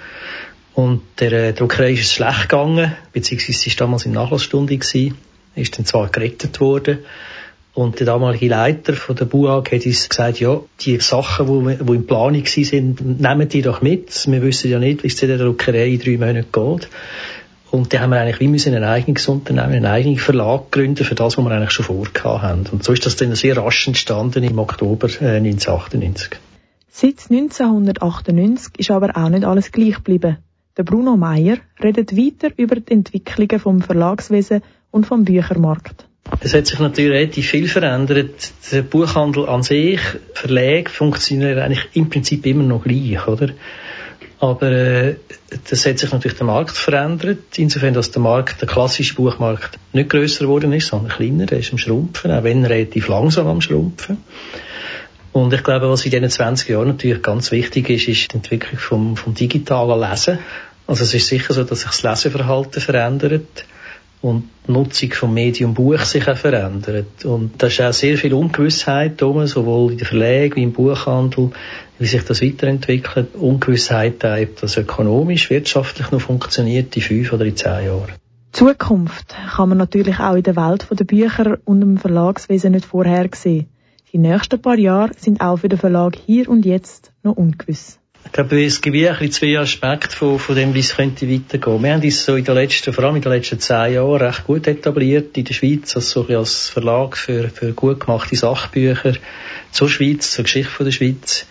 Und 0.75 1.01
der 1.19 1.31
äh, 1.31 1.53
Druckerei 1.53 1.93
ist 1.93 2.01
es 2.01 2.13
schlecht 2.13 2.49
gegangen, 2.49 2.93
beziehungsweise 3.13 3.57
sie 3.57 3.69
war 3.71 3.87
damals 3.87 4.05
in 4.05 4.11
Nachlassstunde 4.11 4.77
gewesen, 4.77 5.15
ist 5.55 5.77
dann 5.77 5.85
zwar 5.85 6.09
gerettet 6.09 6.59
worden. 6.59 6.99
Und 7.73 7.99
der 7.99 8.05
damalige 8.05 8.47
Leiter 8.47 8.93
von 8.93 9.15
der 9.15 9.25
BUAG 9.25 9.71
hat 9.71 9.85
uns 9.85 10.07
gesagt, 10.07 10.39
ja, 10.39 10.61
die 10.81 10.99
Sachen, 10.99 11.67
die, 11.67 11.83
die 11.83 11.93
in 11.93 12.07
Planung 12.07 12.45
sind, 12.45 13.21
nehmen 13.21 13.49
die 13.49 13.61
doch 13.61 13.81
mit. 13.81 14.27
Wir 14.27 14.41
wissen 14.41 14.71
ja 14.71 14.79
nicht, 14.79 15.03
wie 15.03 15.07
es 15.07 15.21
in 15.21 15.29
der 15.29 15.37
Druckerei 15.37 15.87
in 15.87 15.99
drei 15.99 16.17
Monaten 16.17 16.51
geht. 16.51 16.89
Und 17.71 17.93
da 17.93 17.99
haben 17.99 18.11
wir 18.11 18.21
eigentlich 18.21 18.39
wie 18.39 18.47
müssen 18.47 18.73
ein 18.73 18.85
eigenes 18.85 19.27
Unternehmen, 19.27 19.73
einen 19.73 19.85
eigenen 19.85 20.17
Verlag 20.17 20.71
gründen 20.71 21.03
für 21.03 21.15
das, 21.15 21.37
was 21.37 21.43
wir 21.43 21.51
eigentlich 21.51 21.71
schon 21.71 21.85
vorgehabt 21.85 22.41
haben. 22.41 22.65
Und 22.71 22.83
so 22.83 22.93
ist 22.93 23.05
das 23.05 23.17
dann 23.17 23.35
sehr 23.35 23.57
rasch 23.57 23.87
entstanden 23.87 24.43
im 24.43 24.57
Oktober 24.59 25.07
äh, 25.07 25.37
1998. 25.37 26.39
Seit 26.89 27.29
1998 27.29 28.73
ist 28.77 28.91
aber 28.91 29.17
auch 29.17 29.27
nicht 29.27 29.43
alles 29.43 29.73
gleich 29.73 29.95
geblieben. 29.95 30.37
Der 30.77 30.83
Bruno 30.83 31.15
Meyer 31.15 31.57
redet 31.81 32.17
weiter 32.17 32.51
über 32.57 32.75
die 32.75 32.91
Entwicklungen 32.91 33.59
vom 33.59 33.81
Verlagswesen 33.81 34.61
und 34.91 35.05
vom 35.05 35.23
Büchermarkt. 35.23 36.05
Es 36.41 36.53
hat 36.53 36.67
sich 36.67 36.79
natürlich 36.79 37.11
relativ 37.11 37.47
viel 37.47 37.67
verändert. 37.67 38.51
Der 38.71 38.81
Buchhandel 38.81 39.47
an 39.47 39.63
sich, 39.63 40.01
Verlage 40.33 40.89
funktionieren 40.89 41.59
eigentlich 41.59 41.87
im 41.93 42.09
Prinzip 42.09 42.45
immer 42.45 42.63
noch 42.63 42.83
gleich, 42.83 43.25
oder? 43.27 43.49
Aber 44.39 44.69
äh, 44.69 45.15
das 45.69 45.85
hat 45.85 45.99
sich 45.99 46.11
natürlich 46.11 46.37
der 46.37 46.47
Markt 46.47 46.75
verändert, 46.75 47.57
insofern, 47.57 47.93
dass 47.93 48.11
der 48.11 48.21
Markt, 48.21 48.59
der 48.59 48.67
klassische 48.67 49.15
Buchmarkt, 49.15 49.79
nicht 49.93 50.09
größer 50.09 50.45
geworden 50.45 50.73
ist, 50.73 50.87
sondern 50.87 51.09
kleiner, 51.09 51.45
der 51.45 51.59
ist 51.59 51.71
am 51.71 51.77
Schrumpfen, 51.77 52.31
auch 52.31 52.43
wenn 52.43 52.65
relativ 52.65 53.07
langsam 53.07 53.47
am 53.47 53.61
Schrumpfen. 53.61 54.17
Und 55.35 55.51
ich 55.51 55.65
glaube, 55.65 55.89
was 55.89 56.05
in 56.05 56.11
diesen 56.11 56.29
20 56.29 56.69
Jahren 56.69 56.87
natürlich 56.87 57.21
ganz 57.21 57.51
wichtig 57.51 57.89
ist, 57.89 58.07
ist 58.07 58.31
die 58.31 58.37
Entwicklung 58.37 58.79
vom, 58.79 59.17
vom 59.17 59.33
digitalen 59.33 59.99
Lesen. 59.99 60.39
Also 60.87 61.03
es 61.03 61.13
ist 61.13 61.27
sicher 61.27 61.53
so, 61.53 61.65
dass 61.65 61.81
sich 61.81 61.89
das 61.89 62.03
Leseverhalten 62.03 62.81
verändert 62.81 63.65
und 64.21 64.47
die 64.65 64.71
Nutzung 64.71 65.11
vom 65.11 65.33
Medium 65.33 65.73
Buch 65.73 65.99
sich 65.99 66.25
auch 66.29 66.37
verändert. 66.37 67.25
Und 67.25 67.61
da 67.61 67.67
ist 67.67 67.81
auch 67.81 67.91
sehr 67.91 68.17
viel 68.17 68.33
Ungewissheit 68.33 69.21
da, 69.21 69.45
sowohl 69.45 69.91
in 69.91 69.97
den 69.97 70.07
Verlagen 70.07 70.55
wie 70.55 70.63
im 70.63 70.71
Buchhandel, 70.71 71.51
wie 71.99 72.05
sich 72.05 72.23
das 72.23 72.41
weiterentwickelt. 72.41 73.35
Ungewissheit 73.35 74.23
auch, 74.23 74.39
ob 74.39 74.61
das 74.61 74.77
ökonomisch, 74.77 75.49
wirtschaftlich 75.49 76.11
noch 76.11 76.21
funktioniert 76.21 76.95
in 76.95 77.01
fünf 77.01 77.33
oder 77.33 77.43
in 77.43 77.57
zehn 77.57 77.87
Jahren. 77.87 78.13
Zukunft 78.53 79.35
kann 79.53 79.67
man 79.67 79.79
natürlich 79.79 80.17
auch 80.17 80.35
in 80.35 80.43
der 80.43 80.55
Welt 80.55 80.87
der 80.89 81.03
Bücher 81.03 81.57
und 81.65 81.81
dem 81.81 81.97
Verlagswesen 81.97 82.71
nicht 82.71 82.85
vorhersehen. 82.85 83.67
Die 84.15 84.21
nächsten 84.21 84.61
paar 84.61 84.77
Jahre 84.77 85.11
sind 85.17 85.41
auch 85.41 85.57
für 85.57 85.67
den 85.67 85.77
Verlag 85.77 86.15
hier 86.25 86.47
und 86.47 86.65
jetzt 86.65 87.11
noch 87.23 87.35
ungewiss. 87.35 87.99
Ich 88.23 88.31
glaube, 88.31 88.63
es 88.63 88.79
gibt 88.79 88.95
bisschen 88.95 89.31
zwei 89.33 89.59
Aspekte 89.59 90.15
von, 90.15 90.39
von 90.39 90.55
dem, 90.55 90.73
wie 90.73 90.79
es 90.79 90.95
könnte 90.95 91.29
weitergehen. 91.29 91.83
Wir 91.83 91.93
haben 91.93 92.01
uns 92.01 92.23
so 92.23 92.37
in 92.37 92.45
den 92.45 92.55
letzten, 92.55 92.93
vor 92.93 93.03
allem 93.03 93.17
in 93.17 93.21
den 93.21 93.33
letzten 93.33 93.59
zehn 93.59 93.95
Jahren 93.95 94.21
recht 94.21 94.47
gut 94.47 94.67
etabliert 94.67 95.37
in 95.37 95.43
der 95.43 95.53
Schweiz, 95.53 95.97
als, 95.97 96.11
so 96.11 96.25
als 96.29 96.69
Verlag 96.69 97.17
für, 97.17 97.49
für 97.49 97.73
gut 97.73 97.99
gemachte 97.99 98.37
Sachbücher 98.37 99.17
zur 99.73 99.89
Schweiz, 99.89 100.31
zur 100.31 100.45
Geschichte 100.45 100.85
der 100.85 100.91
Schweiz. 100.91 101.45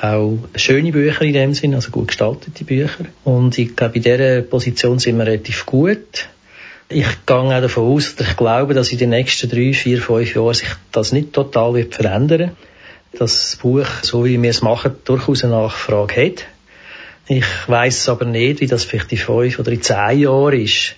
Auch 0.00 0.38
schöne 0.54 0.92
Bücher 0.92 1.20
in 1.26 1.34
dem 1.34 1.52
Sinn, 1.52 1.74
also 1.74 1.90
gut 1.90 2.08
gestaltete 2.08 2.64
Bücher. 2.64 3.04
Und 3.24 3.58
ich 3.58 3.76
glaube, 3.76 3.96
in 3.96 4.02
dieser 4.02 4.40
Position 4.40 4.98
sind 4.98 5.18
wir 5.18 5.26
relativ 5.26 5.66
gut. 5.66 6.30
Ich 6.90 7.26
gehe 7.26 7.36
auch 7.36 7.60
davon 7.60 7.92
aus, 7.92 8.16
dass 8.16 8.28
ich 8.28 8.36
glaube, 8.36 8.72
dass 8.72 8.90
in 8.92 8.98
den 8.98 9.10
nächsten 9.10 9.50
drei, 9.50 9.74
vier, 9.74 10.00
fünf 10.00 10.34
Jahren 10.34 10.54
sich 10.54 10.68
das 10.90 11.12
nicht 11.12 11.34
total 11.34 11.74
wird 11.74 11.94
verändern 11.94 12.56
Das 13.12 13.58
Buch, 13.60 13.86
so 14.00 14.24
wie 14.24 14.40
wir 14.40 14.48
es 14.48 14.62
machen, 14.62 14.96
durchaus 15.04 15.44
eine 15.44 15.52
Nachfrage 15.52 16.26
hat. 16.26 16.44
Ich 17.26 17.44
weiß 17.66 18.08
aber 18.08 18.24
nicht, 18.24 18.62
wie 18.62 18.66
das 18.66 18.84
vielleicht 18.84 19.12
in 19.12 19.18
fünf 19.18 19.58
oder 19.58 19.70
in 19.70 19.82
zehn 19.82 20.20
Jahren 20.20 20.58
ist 20.58 20.94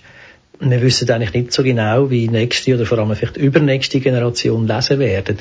wir 0.69 0.81
wissen 0.81 1.09
eigentlich 1.09 1.33
nicht 1.33 1.53
so 1.53 1.63
genau, 1.63 2.11
wie 2.11 2.27
nächste 2.27 2.75
oder 2.75 2.85
vor 2.85 2.99
allem 2.99 3.15
vielleicht 3.15 3.37
übernächste 3.37 3.99
Generation 3.99 4.67
lesen 4.67 4.99
werden. 4.99 5.39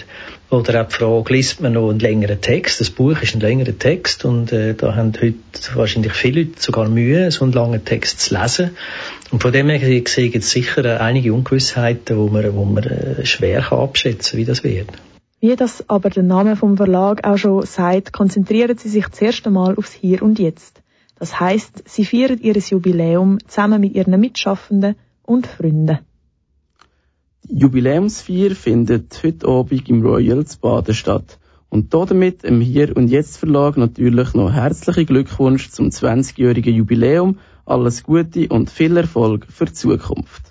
Oder 0.49 0.81
auch 0.81 0.89
die 0.89 0.95
Frage, 0.95 1.35
liest 1.35 1.61
man 1.61 1.75
noch 1.75 1.91
einen 1.91 1.99
längeren 1.99 2.41
Text? 2.41 2.81
Das 2.81 2.89
Buch 2.89 3.21
ist 3.21 3.35
ein 3.35 3.41
längerer 3.41 3.79
Text 3.79 4.25
und 4.25 4.51
äh, 4.53 4.75
da 4.75 4.97
haben 4.97 5.13
heute 5.21 5.35
wahrscheinlich 5.75 6.13
viele 6.13 6.43
Leute 6.43 6.63
sogar 6.63 6.89
Mühe, 6.89 7.31
so 7.31 7.45
einen 7.45 7.53
langen 7.53 7.85
Text 7.85 8.21
zu 8.21 8.35
lesen. 8.35 8.71
Und 9.31 9.43
von 9.43 9.53
dem 9.53 9.69
her 9.69 10.01
gesehen 10.01 10.33
gibt 10.33 10.45
es 10.45 10.51
sicher 10.51 10.85
äh, 10.87 10.97
einige 10.97 11.35
Ungewissheiten, 11.35 12.17
wo 12.17 12.29
man, 12.29 12.55
wo 12.55 12.65
man 12.65 12.85
äh, 12.85 13.27
schwer 13.27 13.61
kann 13.61 13.79
abschätzen 13.79 14.39
wie 14.39 14.47
das 14.47 14.65
wird. 14.65 14.89
Wie 15.41 15.55
das 15.55 15.85
aber 15.89 16.09
der 16.09 16.23
Name 16.23 16.57
vom 16.57 16.79
Verlag 16.79 17.27
auch 17.27 17.37
schon 17.37 17.67
sagt, 17.67 18.13
konzentrieren 18.13 18.79
sie 18.79 18.89
sich 18.89 19.09
zuerst 19.11 19.47
einmal 19.47 19.77
aufs 19.77 19.93
Hier 19.93 20.23
und 20.23 20.39
Jetzt. 20.39 20.81
Das 21.19 21.39
heißt, 21.39 21.85
sie 21.87 22.07
feiern 22.07 22.39
ihr 22.41 22.57
Jubiläum 22.57 23.39
zusammen 23.47 23.83
mit 23.83 23.95
ihren 23.95 24.19
Mitschaffenden 24.19 24.97
und 25.23 25.47
Freunde. 25.47 26.01
Die 27.45 27.59
Jubiläumsfeier 27.59 28.51
findet 28.55 29.21
heute 29.25 29.49
Abend 29.49 29.89
im 29.89 30.03
Royals 30.03 30.57
Baden 30.57 30.95
statt. 30.95 31.39
Und 31.69 31.95
damit 31.95 32.43
im 32.45 32.61
Hier 32.61 32.97
und 32.97 33.09
Jetzt 33.09 33.37
Verlag 33.37 33.77
natürlich 33.77 34.35
noch 34.35 34.53
herzlichen 34.53 35.07
Glückwunsch 35.07 35.71
zum 35.71 35.89
20-jährigen 35.89 36.75
Jubiläum, 36.75 37.39
alles 37.65 38.03
Gute 38.03 38.49
und 38.49 38.71
viel 38.71 38.97
Erfolg 38.97 39.47
für 39.49 39.67
die 39.67 39.73
Zukunft. 39.73 40.50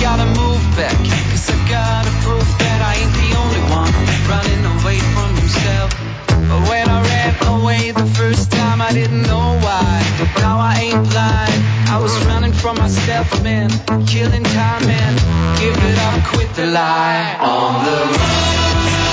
gotta 0.00 0.26
move 0.26 0.62
back. 0.76 0.96
Cause 1.30 1.50
I 1.50 1.56
gotta 1.68 2.10
prove 2.24 2.48
that 2.58 2.80
I 2.82 2.92
ain't 3.00 3.14
the 3.22 3.30
only 3.42 3.62
one 3.72 3.92
running 4.28 4.62
away 4.76 4.98
from 5.14 5.30
himself. 5.36 5.90
But 6.28 6.60
when 6.68 6.88
I 6.88 7.02
ran 7.02 7.32
away 7.60 7.90
the 7.92 8.06
first 8.06 8.50
time, 8.50 8.80
I 8.80 8.92
didn't 8.92 9.22
know 9.22 9.58
why. 9.64 9.92
But 10.18 10.30
now 10.42 10.58
I 10.58 10.74
ain't 10.80 11.08
blind. 11.10 11.58
I 11.88 11.98
was 12.00 12.12
running 12.26 12.52
from 12.52 12.76
myself, 12.76 13.42
man. 13.42 13.70
Killing 14.06 14.44
time, 14.44 14.86
man. 14.86 15.12
Give 15.58 15.76
it 15.76 15.98
up, 15.98 16.24
quit 16.32 16.52
the 16.54 16.66
lie. 16.66 17.36
On 17.40 17.84
the 17.84 17.98
run. 18.18 19.05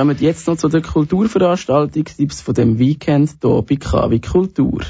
Kommen 0.00 0.16
jetzt 0.18 0.46
noch 0.46 0.56
zu 0.56 0.68
den 0.68 0.80
Kulturveranstaltungstipps 0.80 2.40
von 2.40 2.54
dem 2.54 2.78
Weekend 2.78 3.34
hier 3.42 3.62
bei 3.62 3.76
KW 3.76 4.18
Kultur. 4.18 4.80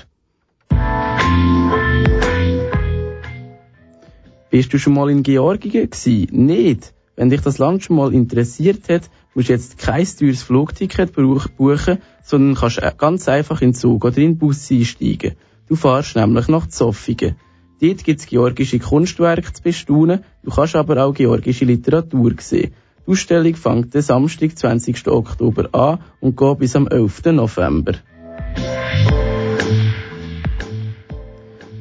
Bist 4.50 4.72
du 4.72 4.78
schon 4.78 4.94
mal 4.94 5.10
in 5.10 5.24
Georgien 5.24 5.90
gewesen? 5.90 6.28
Nicht. 6.46 6.94
Wenn 7.16 7.28
dich 7.28 7.40
das 7.40 7.58
Land 7.58 7.82
schon 7.82 7.96
mal 7.96 8.14
interessiert 8.14 8.88
hat, 8.88 9.10
musst 9.34 9.48
du 9.48 9.52
jetzt 9.52 9.78
kein 9.78 10.06
teures 10.06 10.44
Flugticket 10.44 11.12
buchen, 11.12 11.98
sondern 12.22 12.54
kannst 12.54 12.80
ganz 12.96 13.28
einfach 13.28 13.62
in 13.62 13.70
den 13.70 13.74
Zug 13.74 14.04
oder 14.04 14.16
in 14.18 14.34
den 14.34 14.38
Bus 14.38 14.70
einsteigen. 14.70 15.34
Du 15.66 15.74
fährst 15.74 16.14
nämlich 16.14 16.46
nach 16.46 16.68
Zofingen. 16.68 17.34
Dort 17.80 18.04
gibt's 18.04 18.26
georgische 18.26 18.78
Kunstwerke 18.78 19.52
zu 19.52 19.60
bestaunen, 19.60 20.22
du 20.44 20.50
kannst 20.52 20.76
aber 20.76 21.04
auch 21.04 21.14
georgische 21.14 21.64
Literatur 21.64 22.34
sehen. 22.38 22.74
Die 23.06 23.12
Ausstellung 23.12 23.54
fängt 23.54 23.94
den 23.94 24.02
Samstag, 24.02 24.56
20. 24.56 25.08
Oktober 25.08 25.68
an 25.72 26.00
und 26.20 26.36
geht 26.36 26.58
bis 26.58 26.76
am 26.76 26.86
11. 26.86 27.24
November. 27.32 27.94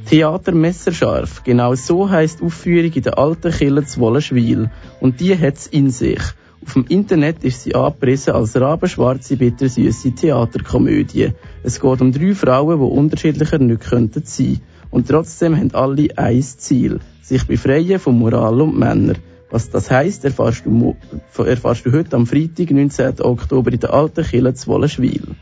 Theater 0.10 0.54
Messerscharf, 0.54 1.44
genau 1.44 1.76
so 1.76 2.10
heisst 2.10 2.40
die 2.40 2.46
Aufführung 2.46 2.92
in 2.92 3.04
der 3.04 3.20
alten 3.20 3.52
Kille 3.52 3.86
zu 3.86 4.00
Wollenschwil. 4.00 4.72
Und 5.02 5.20
die 5.20 5.38
hat's 5.38 5.68
in 5.68 5.92
sich. 5.92 6.22
Auf 6.66 6.74
dem 6.74 6.86
Internet 6.88 7.44
ist 7.44 7.64
sie 7.64 7.76
angepriesen 7.76 8.34
als 8.34 8.60
rabenschwarze, 8.60 9.38
bittersüße 9.38 10.16
Theaterkomödie. 10.16 11.34
Es 11.64 11.80
geht 11.80 12.02
um 12.02 12.12
drei 12.12 12.34
Frauen, 12.34 12.80
die 12.80 12.98
unterschiedlicher 13.00 13.60
nicht 13.60 13.82
könnten 13.82 14.24
sein. 14.26 14.62
Und 14.90 15.08
trotzdem 15.08 15.56
haben 15.56 15.76
alle 15.76 16.08
ein 16.18 16.42
Ziel. 16.42 17.00
Sich 17.22 17.46
befreien 17.46 18.00
von 18.00 18.18
Moral 18.18 18.62
und 18.62 18.80
Männern. 18.80 19.18
Was 19.52 19.72
das 19.72 19.90
heisst, 19.90 20.26
erfährst 20.26 20.66
du, 20.66 20.96
erfährst 21.38 21.86
du 21.86 21.92
heute 21.92 22.16
am 22.16 22.28
Freitag, 22.28 22.70
19. 22.70 23.22
Oktober 23.22 23.74
in 23.74 23.80
der 23.80 23.94
alten 23.94 24.24
Kille 24.24 24.54
zu 24.54 24.68
Wollenschwil. 24.68 25.36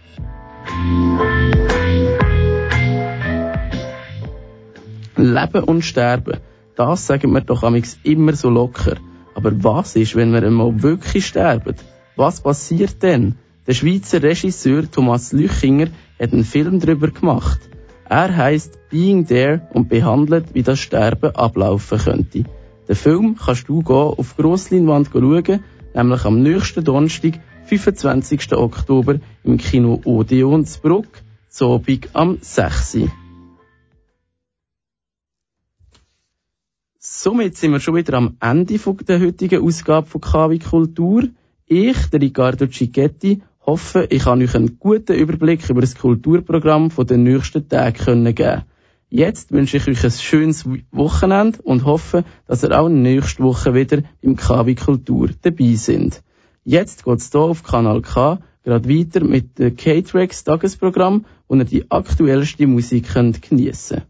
Leben 5.17 5.63
und 5.63 5.81
Sterben. 5.83 6.37
Das 6.75 7.07
sagen 7.07 7.33
wir 7.33 7.41
doch 7.41 7.63
immer 8.03 8.33
so 8.33 8.49
locker. 8.49 8.95
Aber 9.35 9.51
was 9.63 9.95
ist, 9.95 10.15
wenn 10.15 10.31
wir 10.31 10.43
einmal 10.43 10.81
wirklich 10.81 11.25
sterben? 11.27 11.75
Was 12.15 12.41
passiert 12.41 13.03
denn? 13.03 13.35
Der 13.67 13.73
Schweizer 13.73 14.23
Regisseur 14.23 14.89
Thomas 14.89 15.33
Lüchinger 15.33 15.87
hat 16.19 16.31
einen 16.31 16.45
Film 16.45 16.79
darüber 16.79 17.09
gemacht. 17.09 17.59
Er 18.07 18.35
heißt 18.35 18.89
Being 18.89 19.27
There 19.27 19.67
und 19.73 19.89
behandelt, 19.89 20.53
wie 20.53 20.63
das 20.63 20.79
Sterben 20.79 21.35
ablaufen 21.35 21.97
könnte. 21.97 22.45
Den 22.87 22.95
Film 22.95 23.35
kannst 23.35 23.67
du 23.67 23.81
auf 23.81 24.37
Grossleinwand 24.37 25.09
schauen, 25.11 25.63
nämlich 25.93 26.25
am 26.25 26.41
nächsten 26.41 26.83
Donnerstag, 26.85 27.39
25. 27.65 28.53
Oktober, 28.53 29.19
im 29.43 29.57
Kino 29.57 29.99
Odeon 30.05 30.65
Zbruck, 30.65 31.07
Zobig 31.49 32.09
am 32.13 32.37
6. 32.39 32.99
Somit 36.97 37.57
sind 37.57 37.71
wir 37.71 37.81
schon 37.81 37.95
wieder 37.95 38.13
am 38.13 38.37
Ende 38.39 38.77
der 38.77 39.19
heutigen 39.19 39.63
Ausgabe 39.63 40.07
von 40.07 40.21
KW 40.21 40.59
Kultur. 40.59 41.23
Ich, 41.65 42.05
der 42.09 42.21
Riccardo 42.21 42.67
Cicchetti, 42.67 43.41
hoffe, 43.65 44.07
ich 44.09 44.23
kann 44.23 44.41
euch 44.41 44.55
einen 44.55 44.79
guten 44.79 45.13
Überblick 45.13 45.69
über 45.69 45.81
das 45.81 45.95
Kulturprogramm 45.95 46.89
der 46.89 47.17
nächsten 47.17 47.67
Tage 47.67 48.33
geben 48.33 48.63
Jetzt 49.09 49.51
wünsche 49.51 49.77
ich 49.77 49.87
euch 49.87 50.03
ein 50.03 50.11
schönes 50.11 50.65
Wochenende 50.91 51.61
und 51.61 51.85
hoffe, 51.85 52.25
dass 52.45 52.63
ihr 52.63 52.77
auch 52.77 52.89
nächste 52.89 53.41
Woche 53.41 53.73
wieder 53.73 54.03
im 54.21 54.35
KW 54.35 54.75
Kultur 54.75 55.29
dabei 55.41 55.75
sind. 55.75 56.21
Jetzt 56.65 57.05
geht's 57.05 57.31
hier 57.31 57.41
auf 57.41 57.63
Kanal 57.63 58.01
K 58.01 58.39
gerade 58.65 58.89
weiter 58.89 59.23
mit 59.23 59.59
dem 59.59 59.77
K-Trax 59.77 60.43
Tagesprogramm, 60.43 61.25
wo 61.47 61.55
ihr 61.55 61.63
die 61.63 61.89
aktuellste 61.89 62.67
Musik 62.67 63.13
geniessen 63.13 63.97
könnt. 63.97 64.07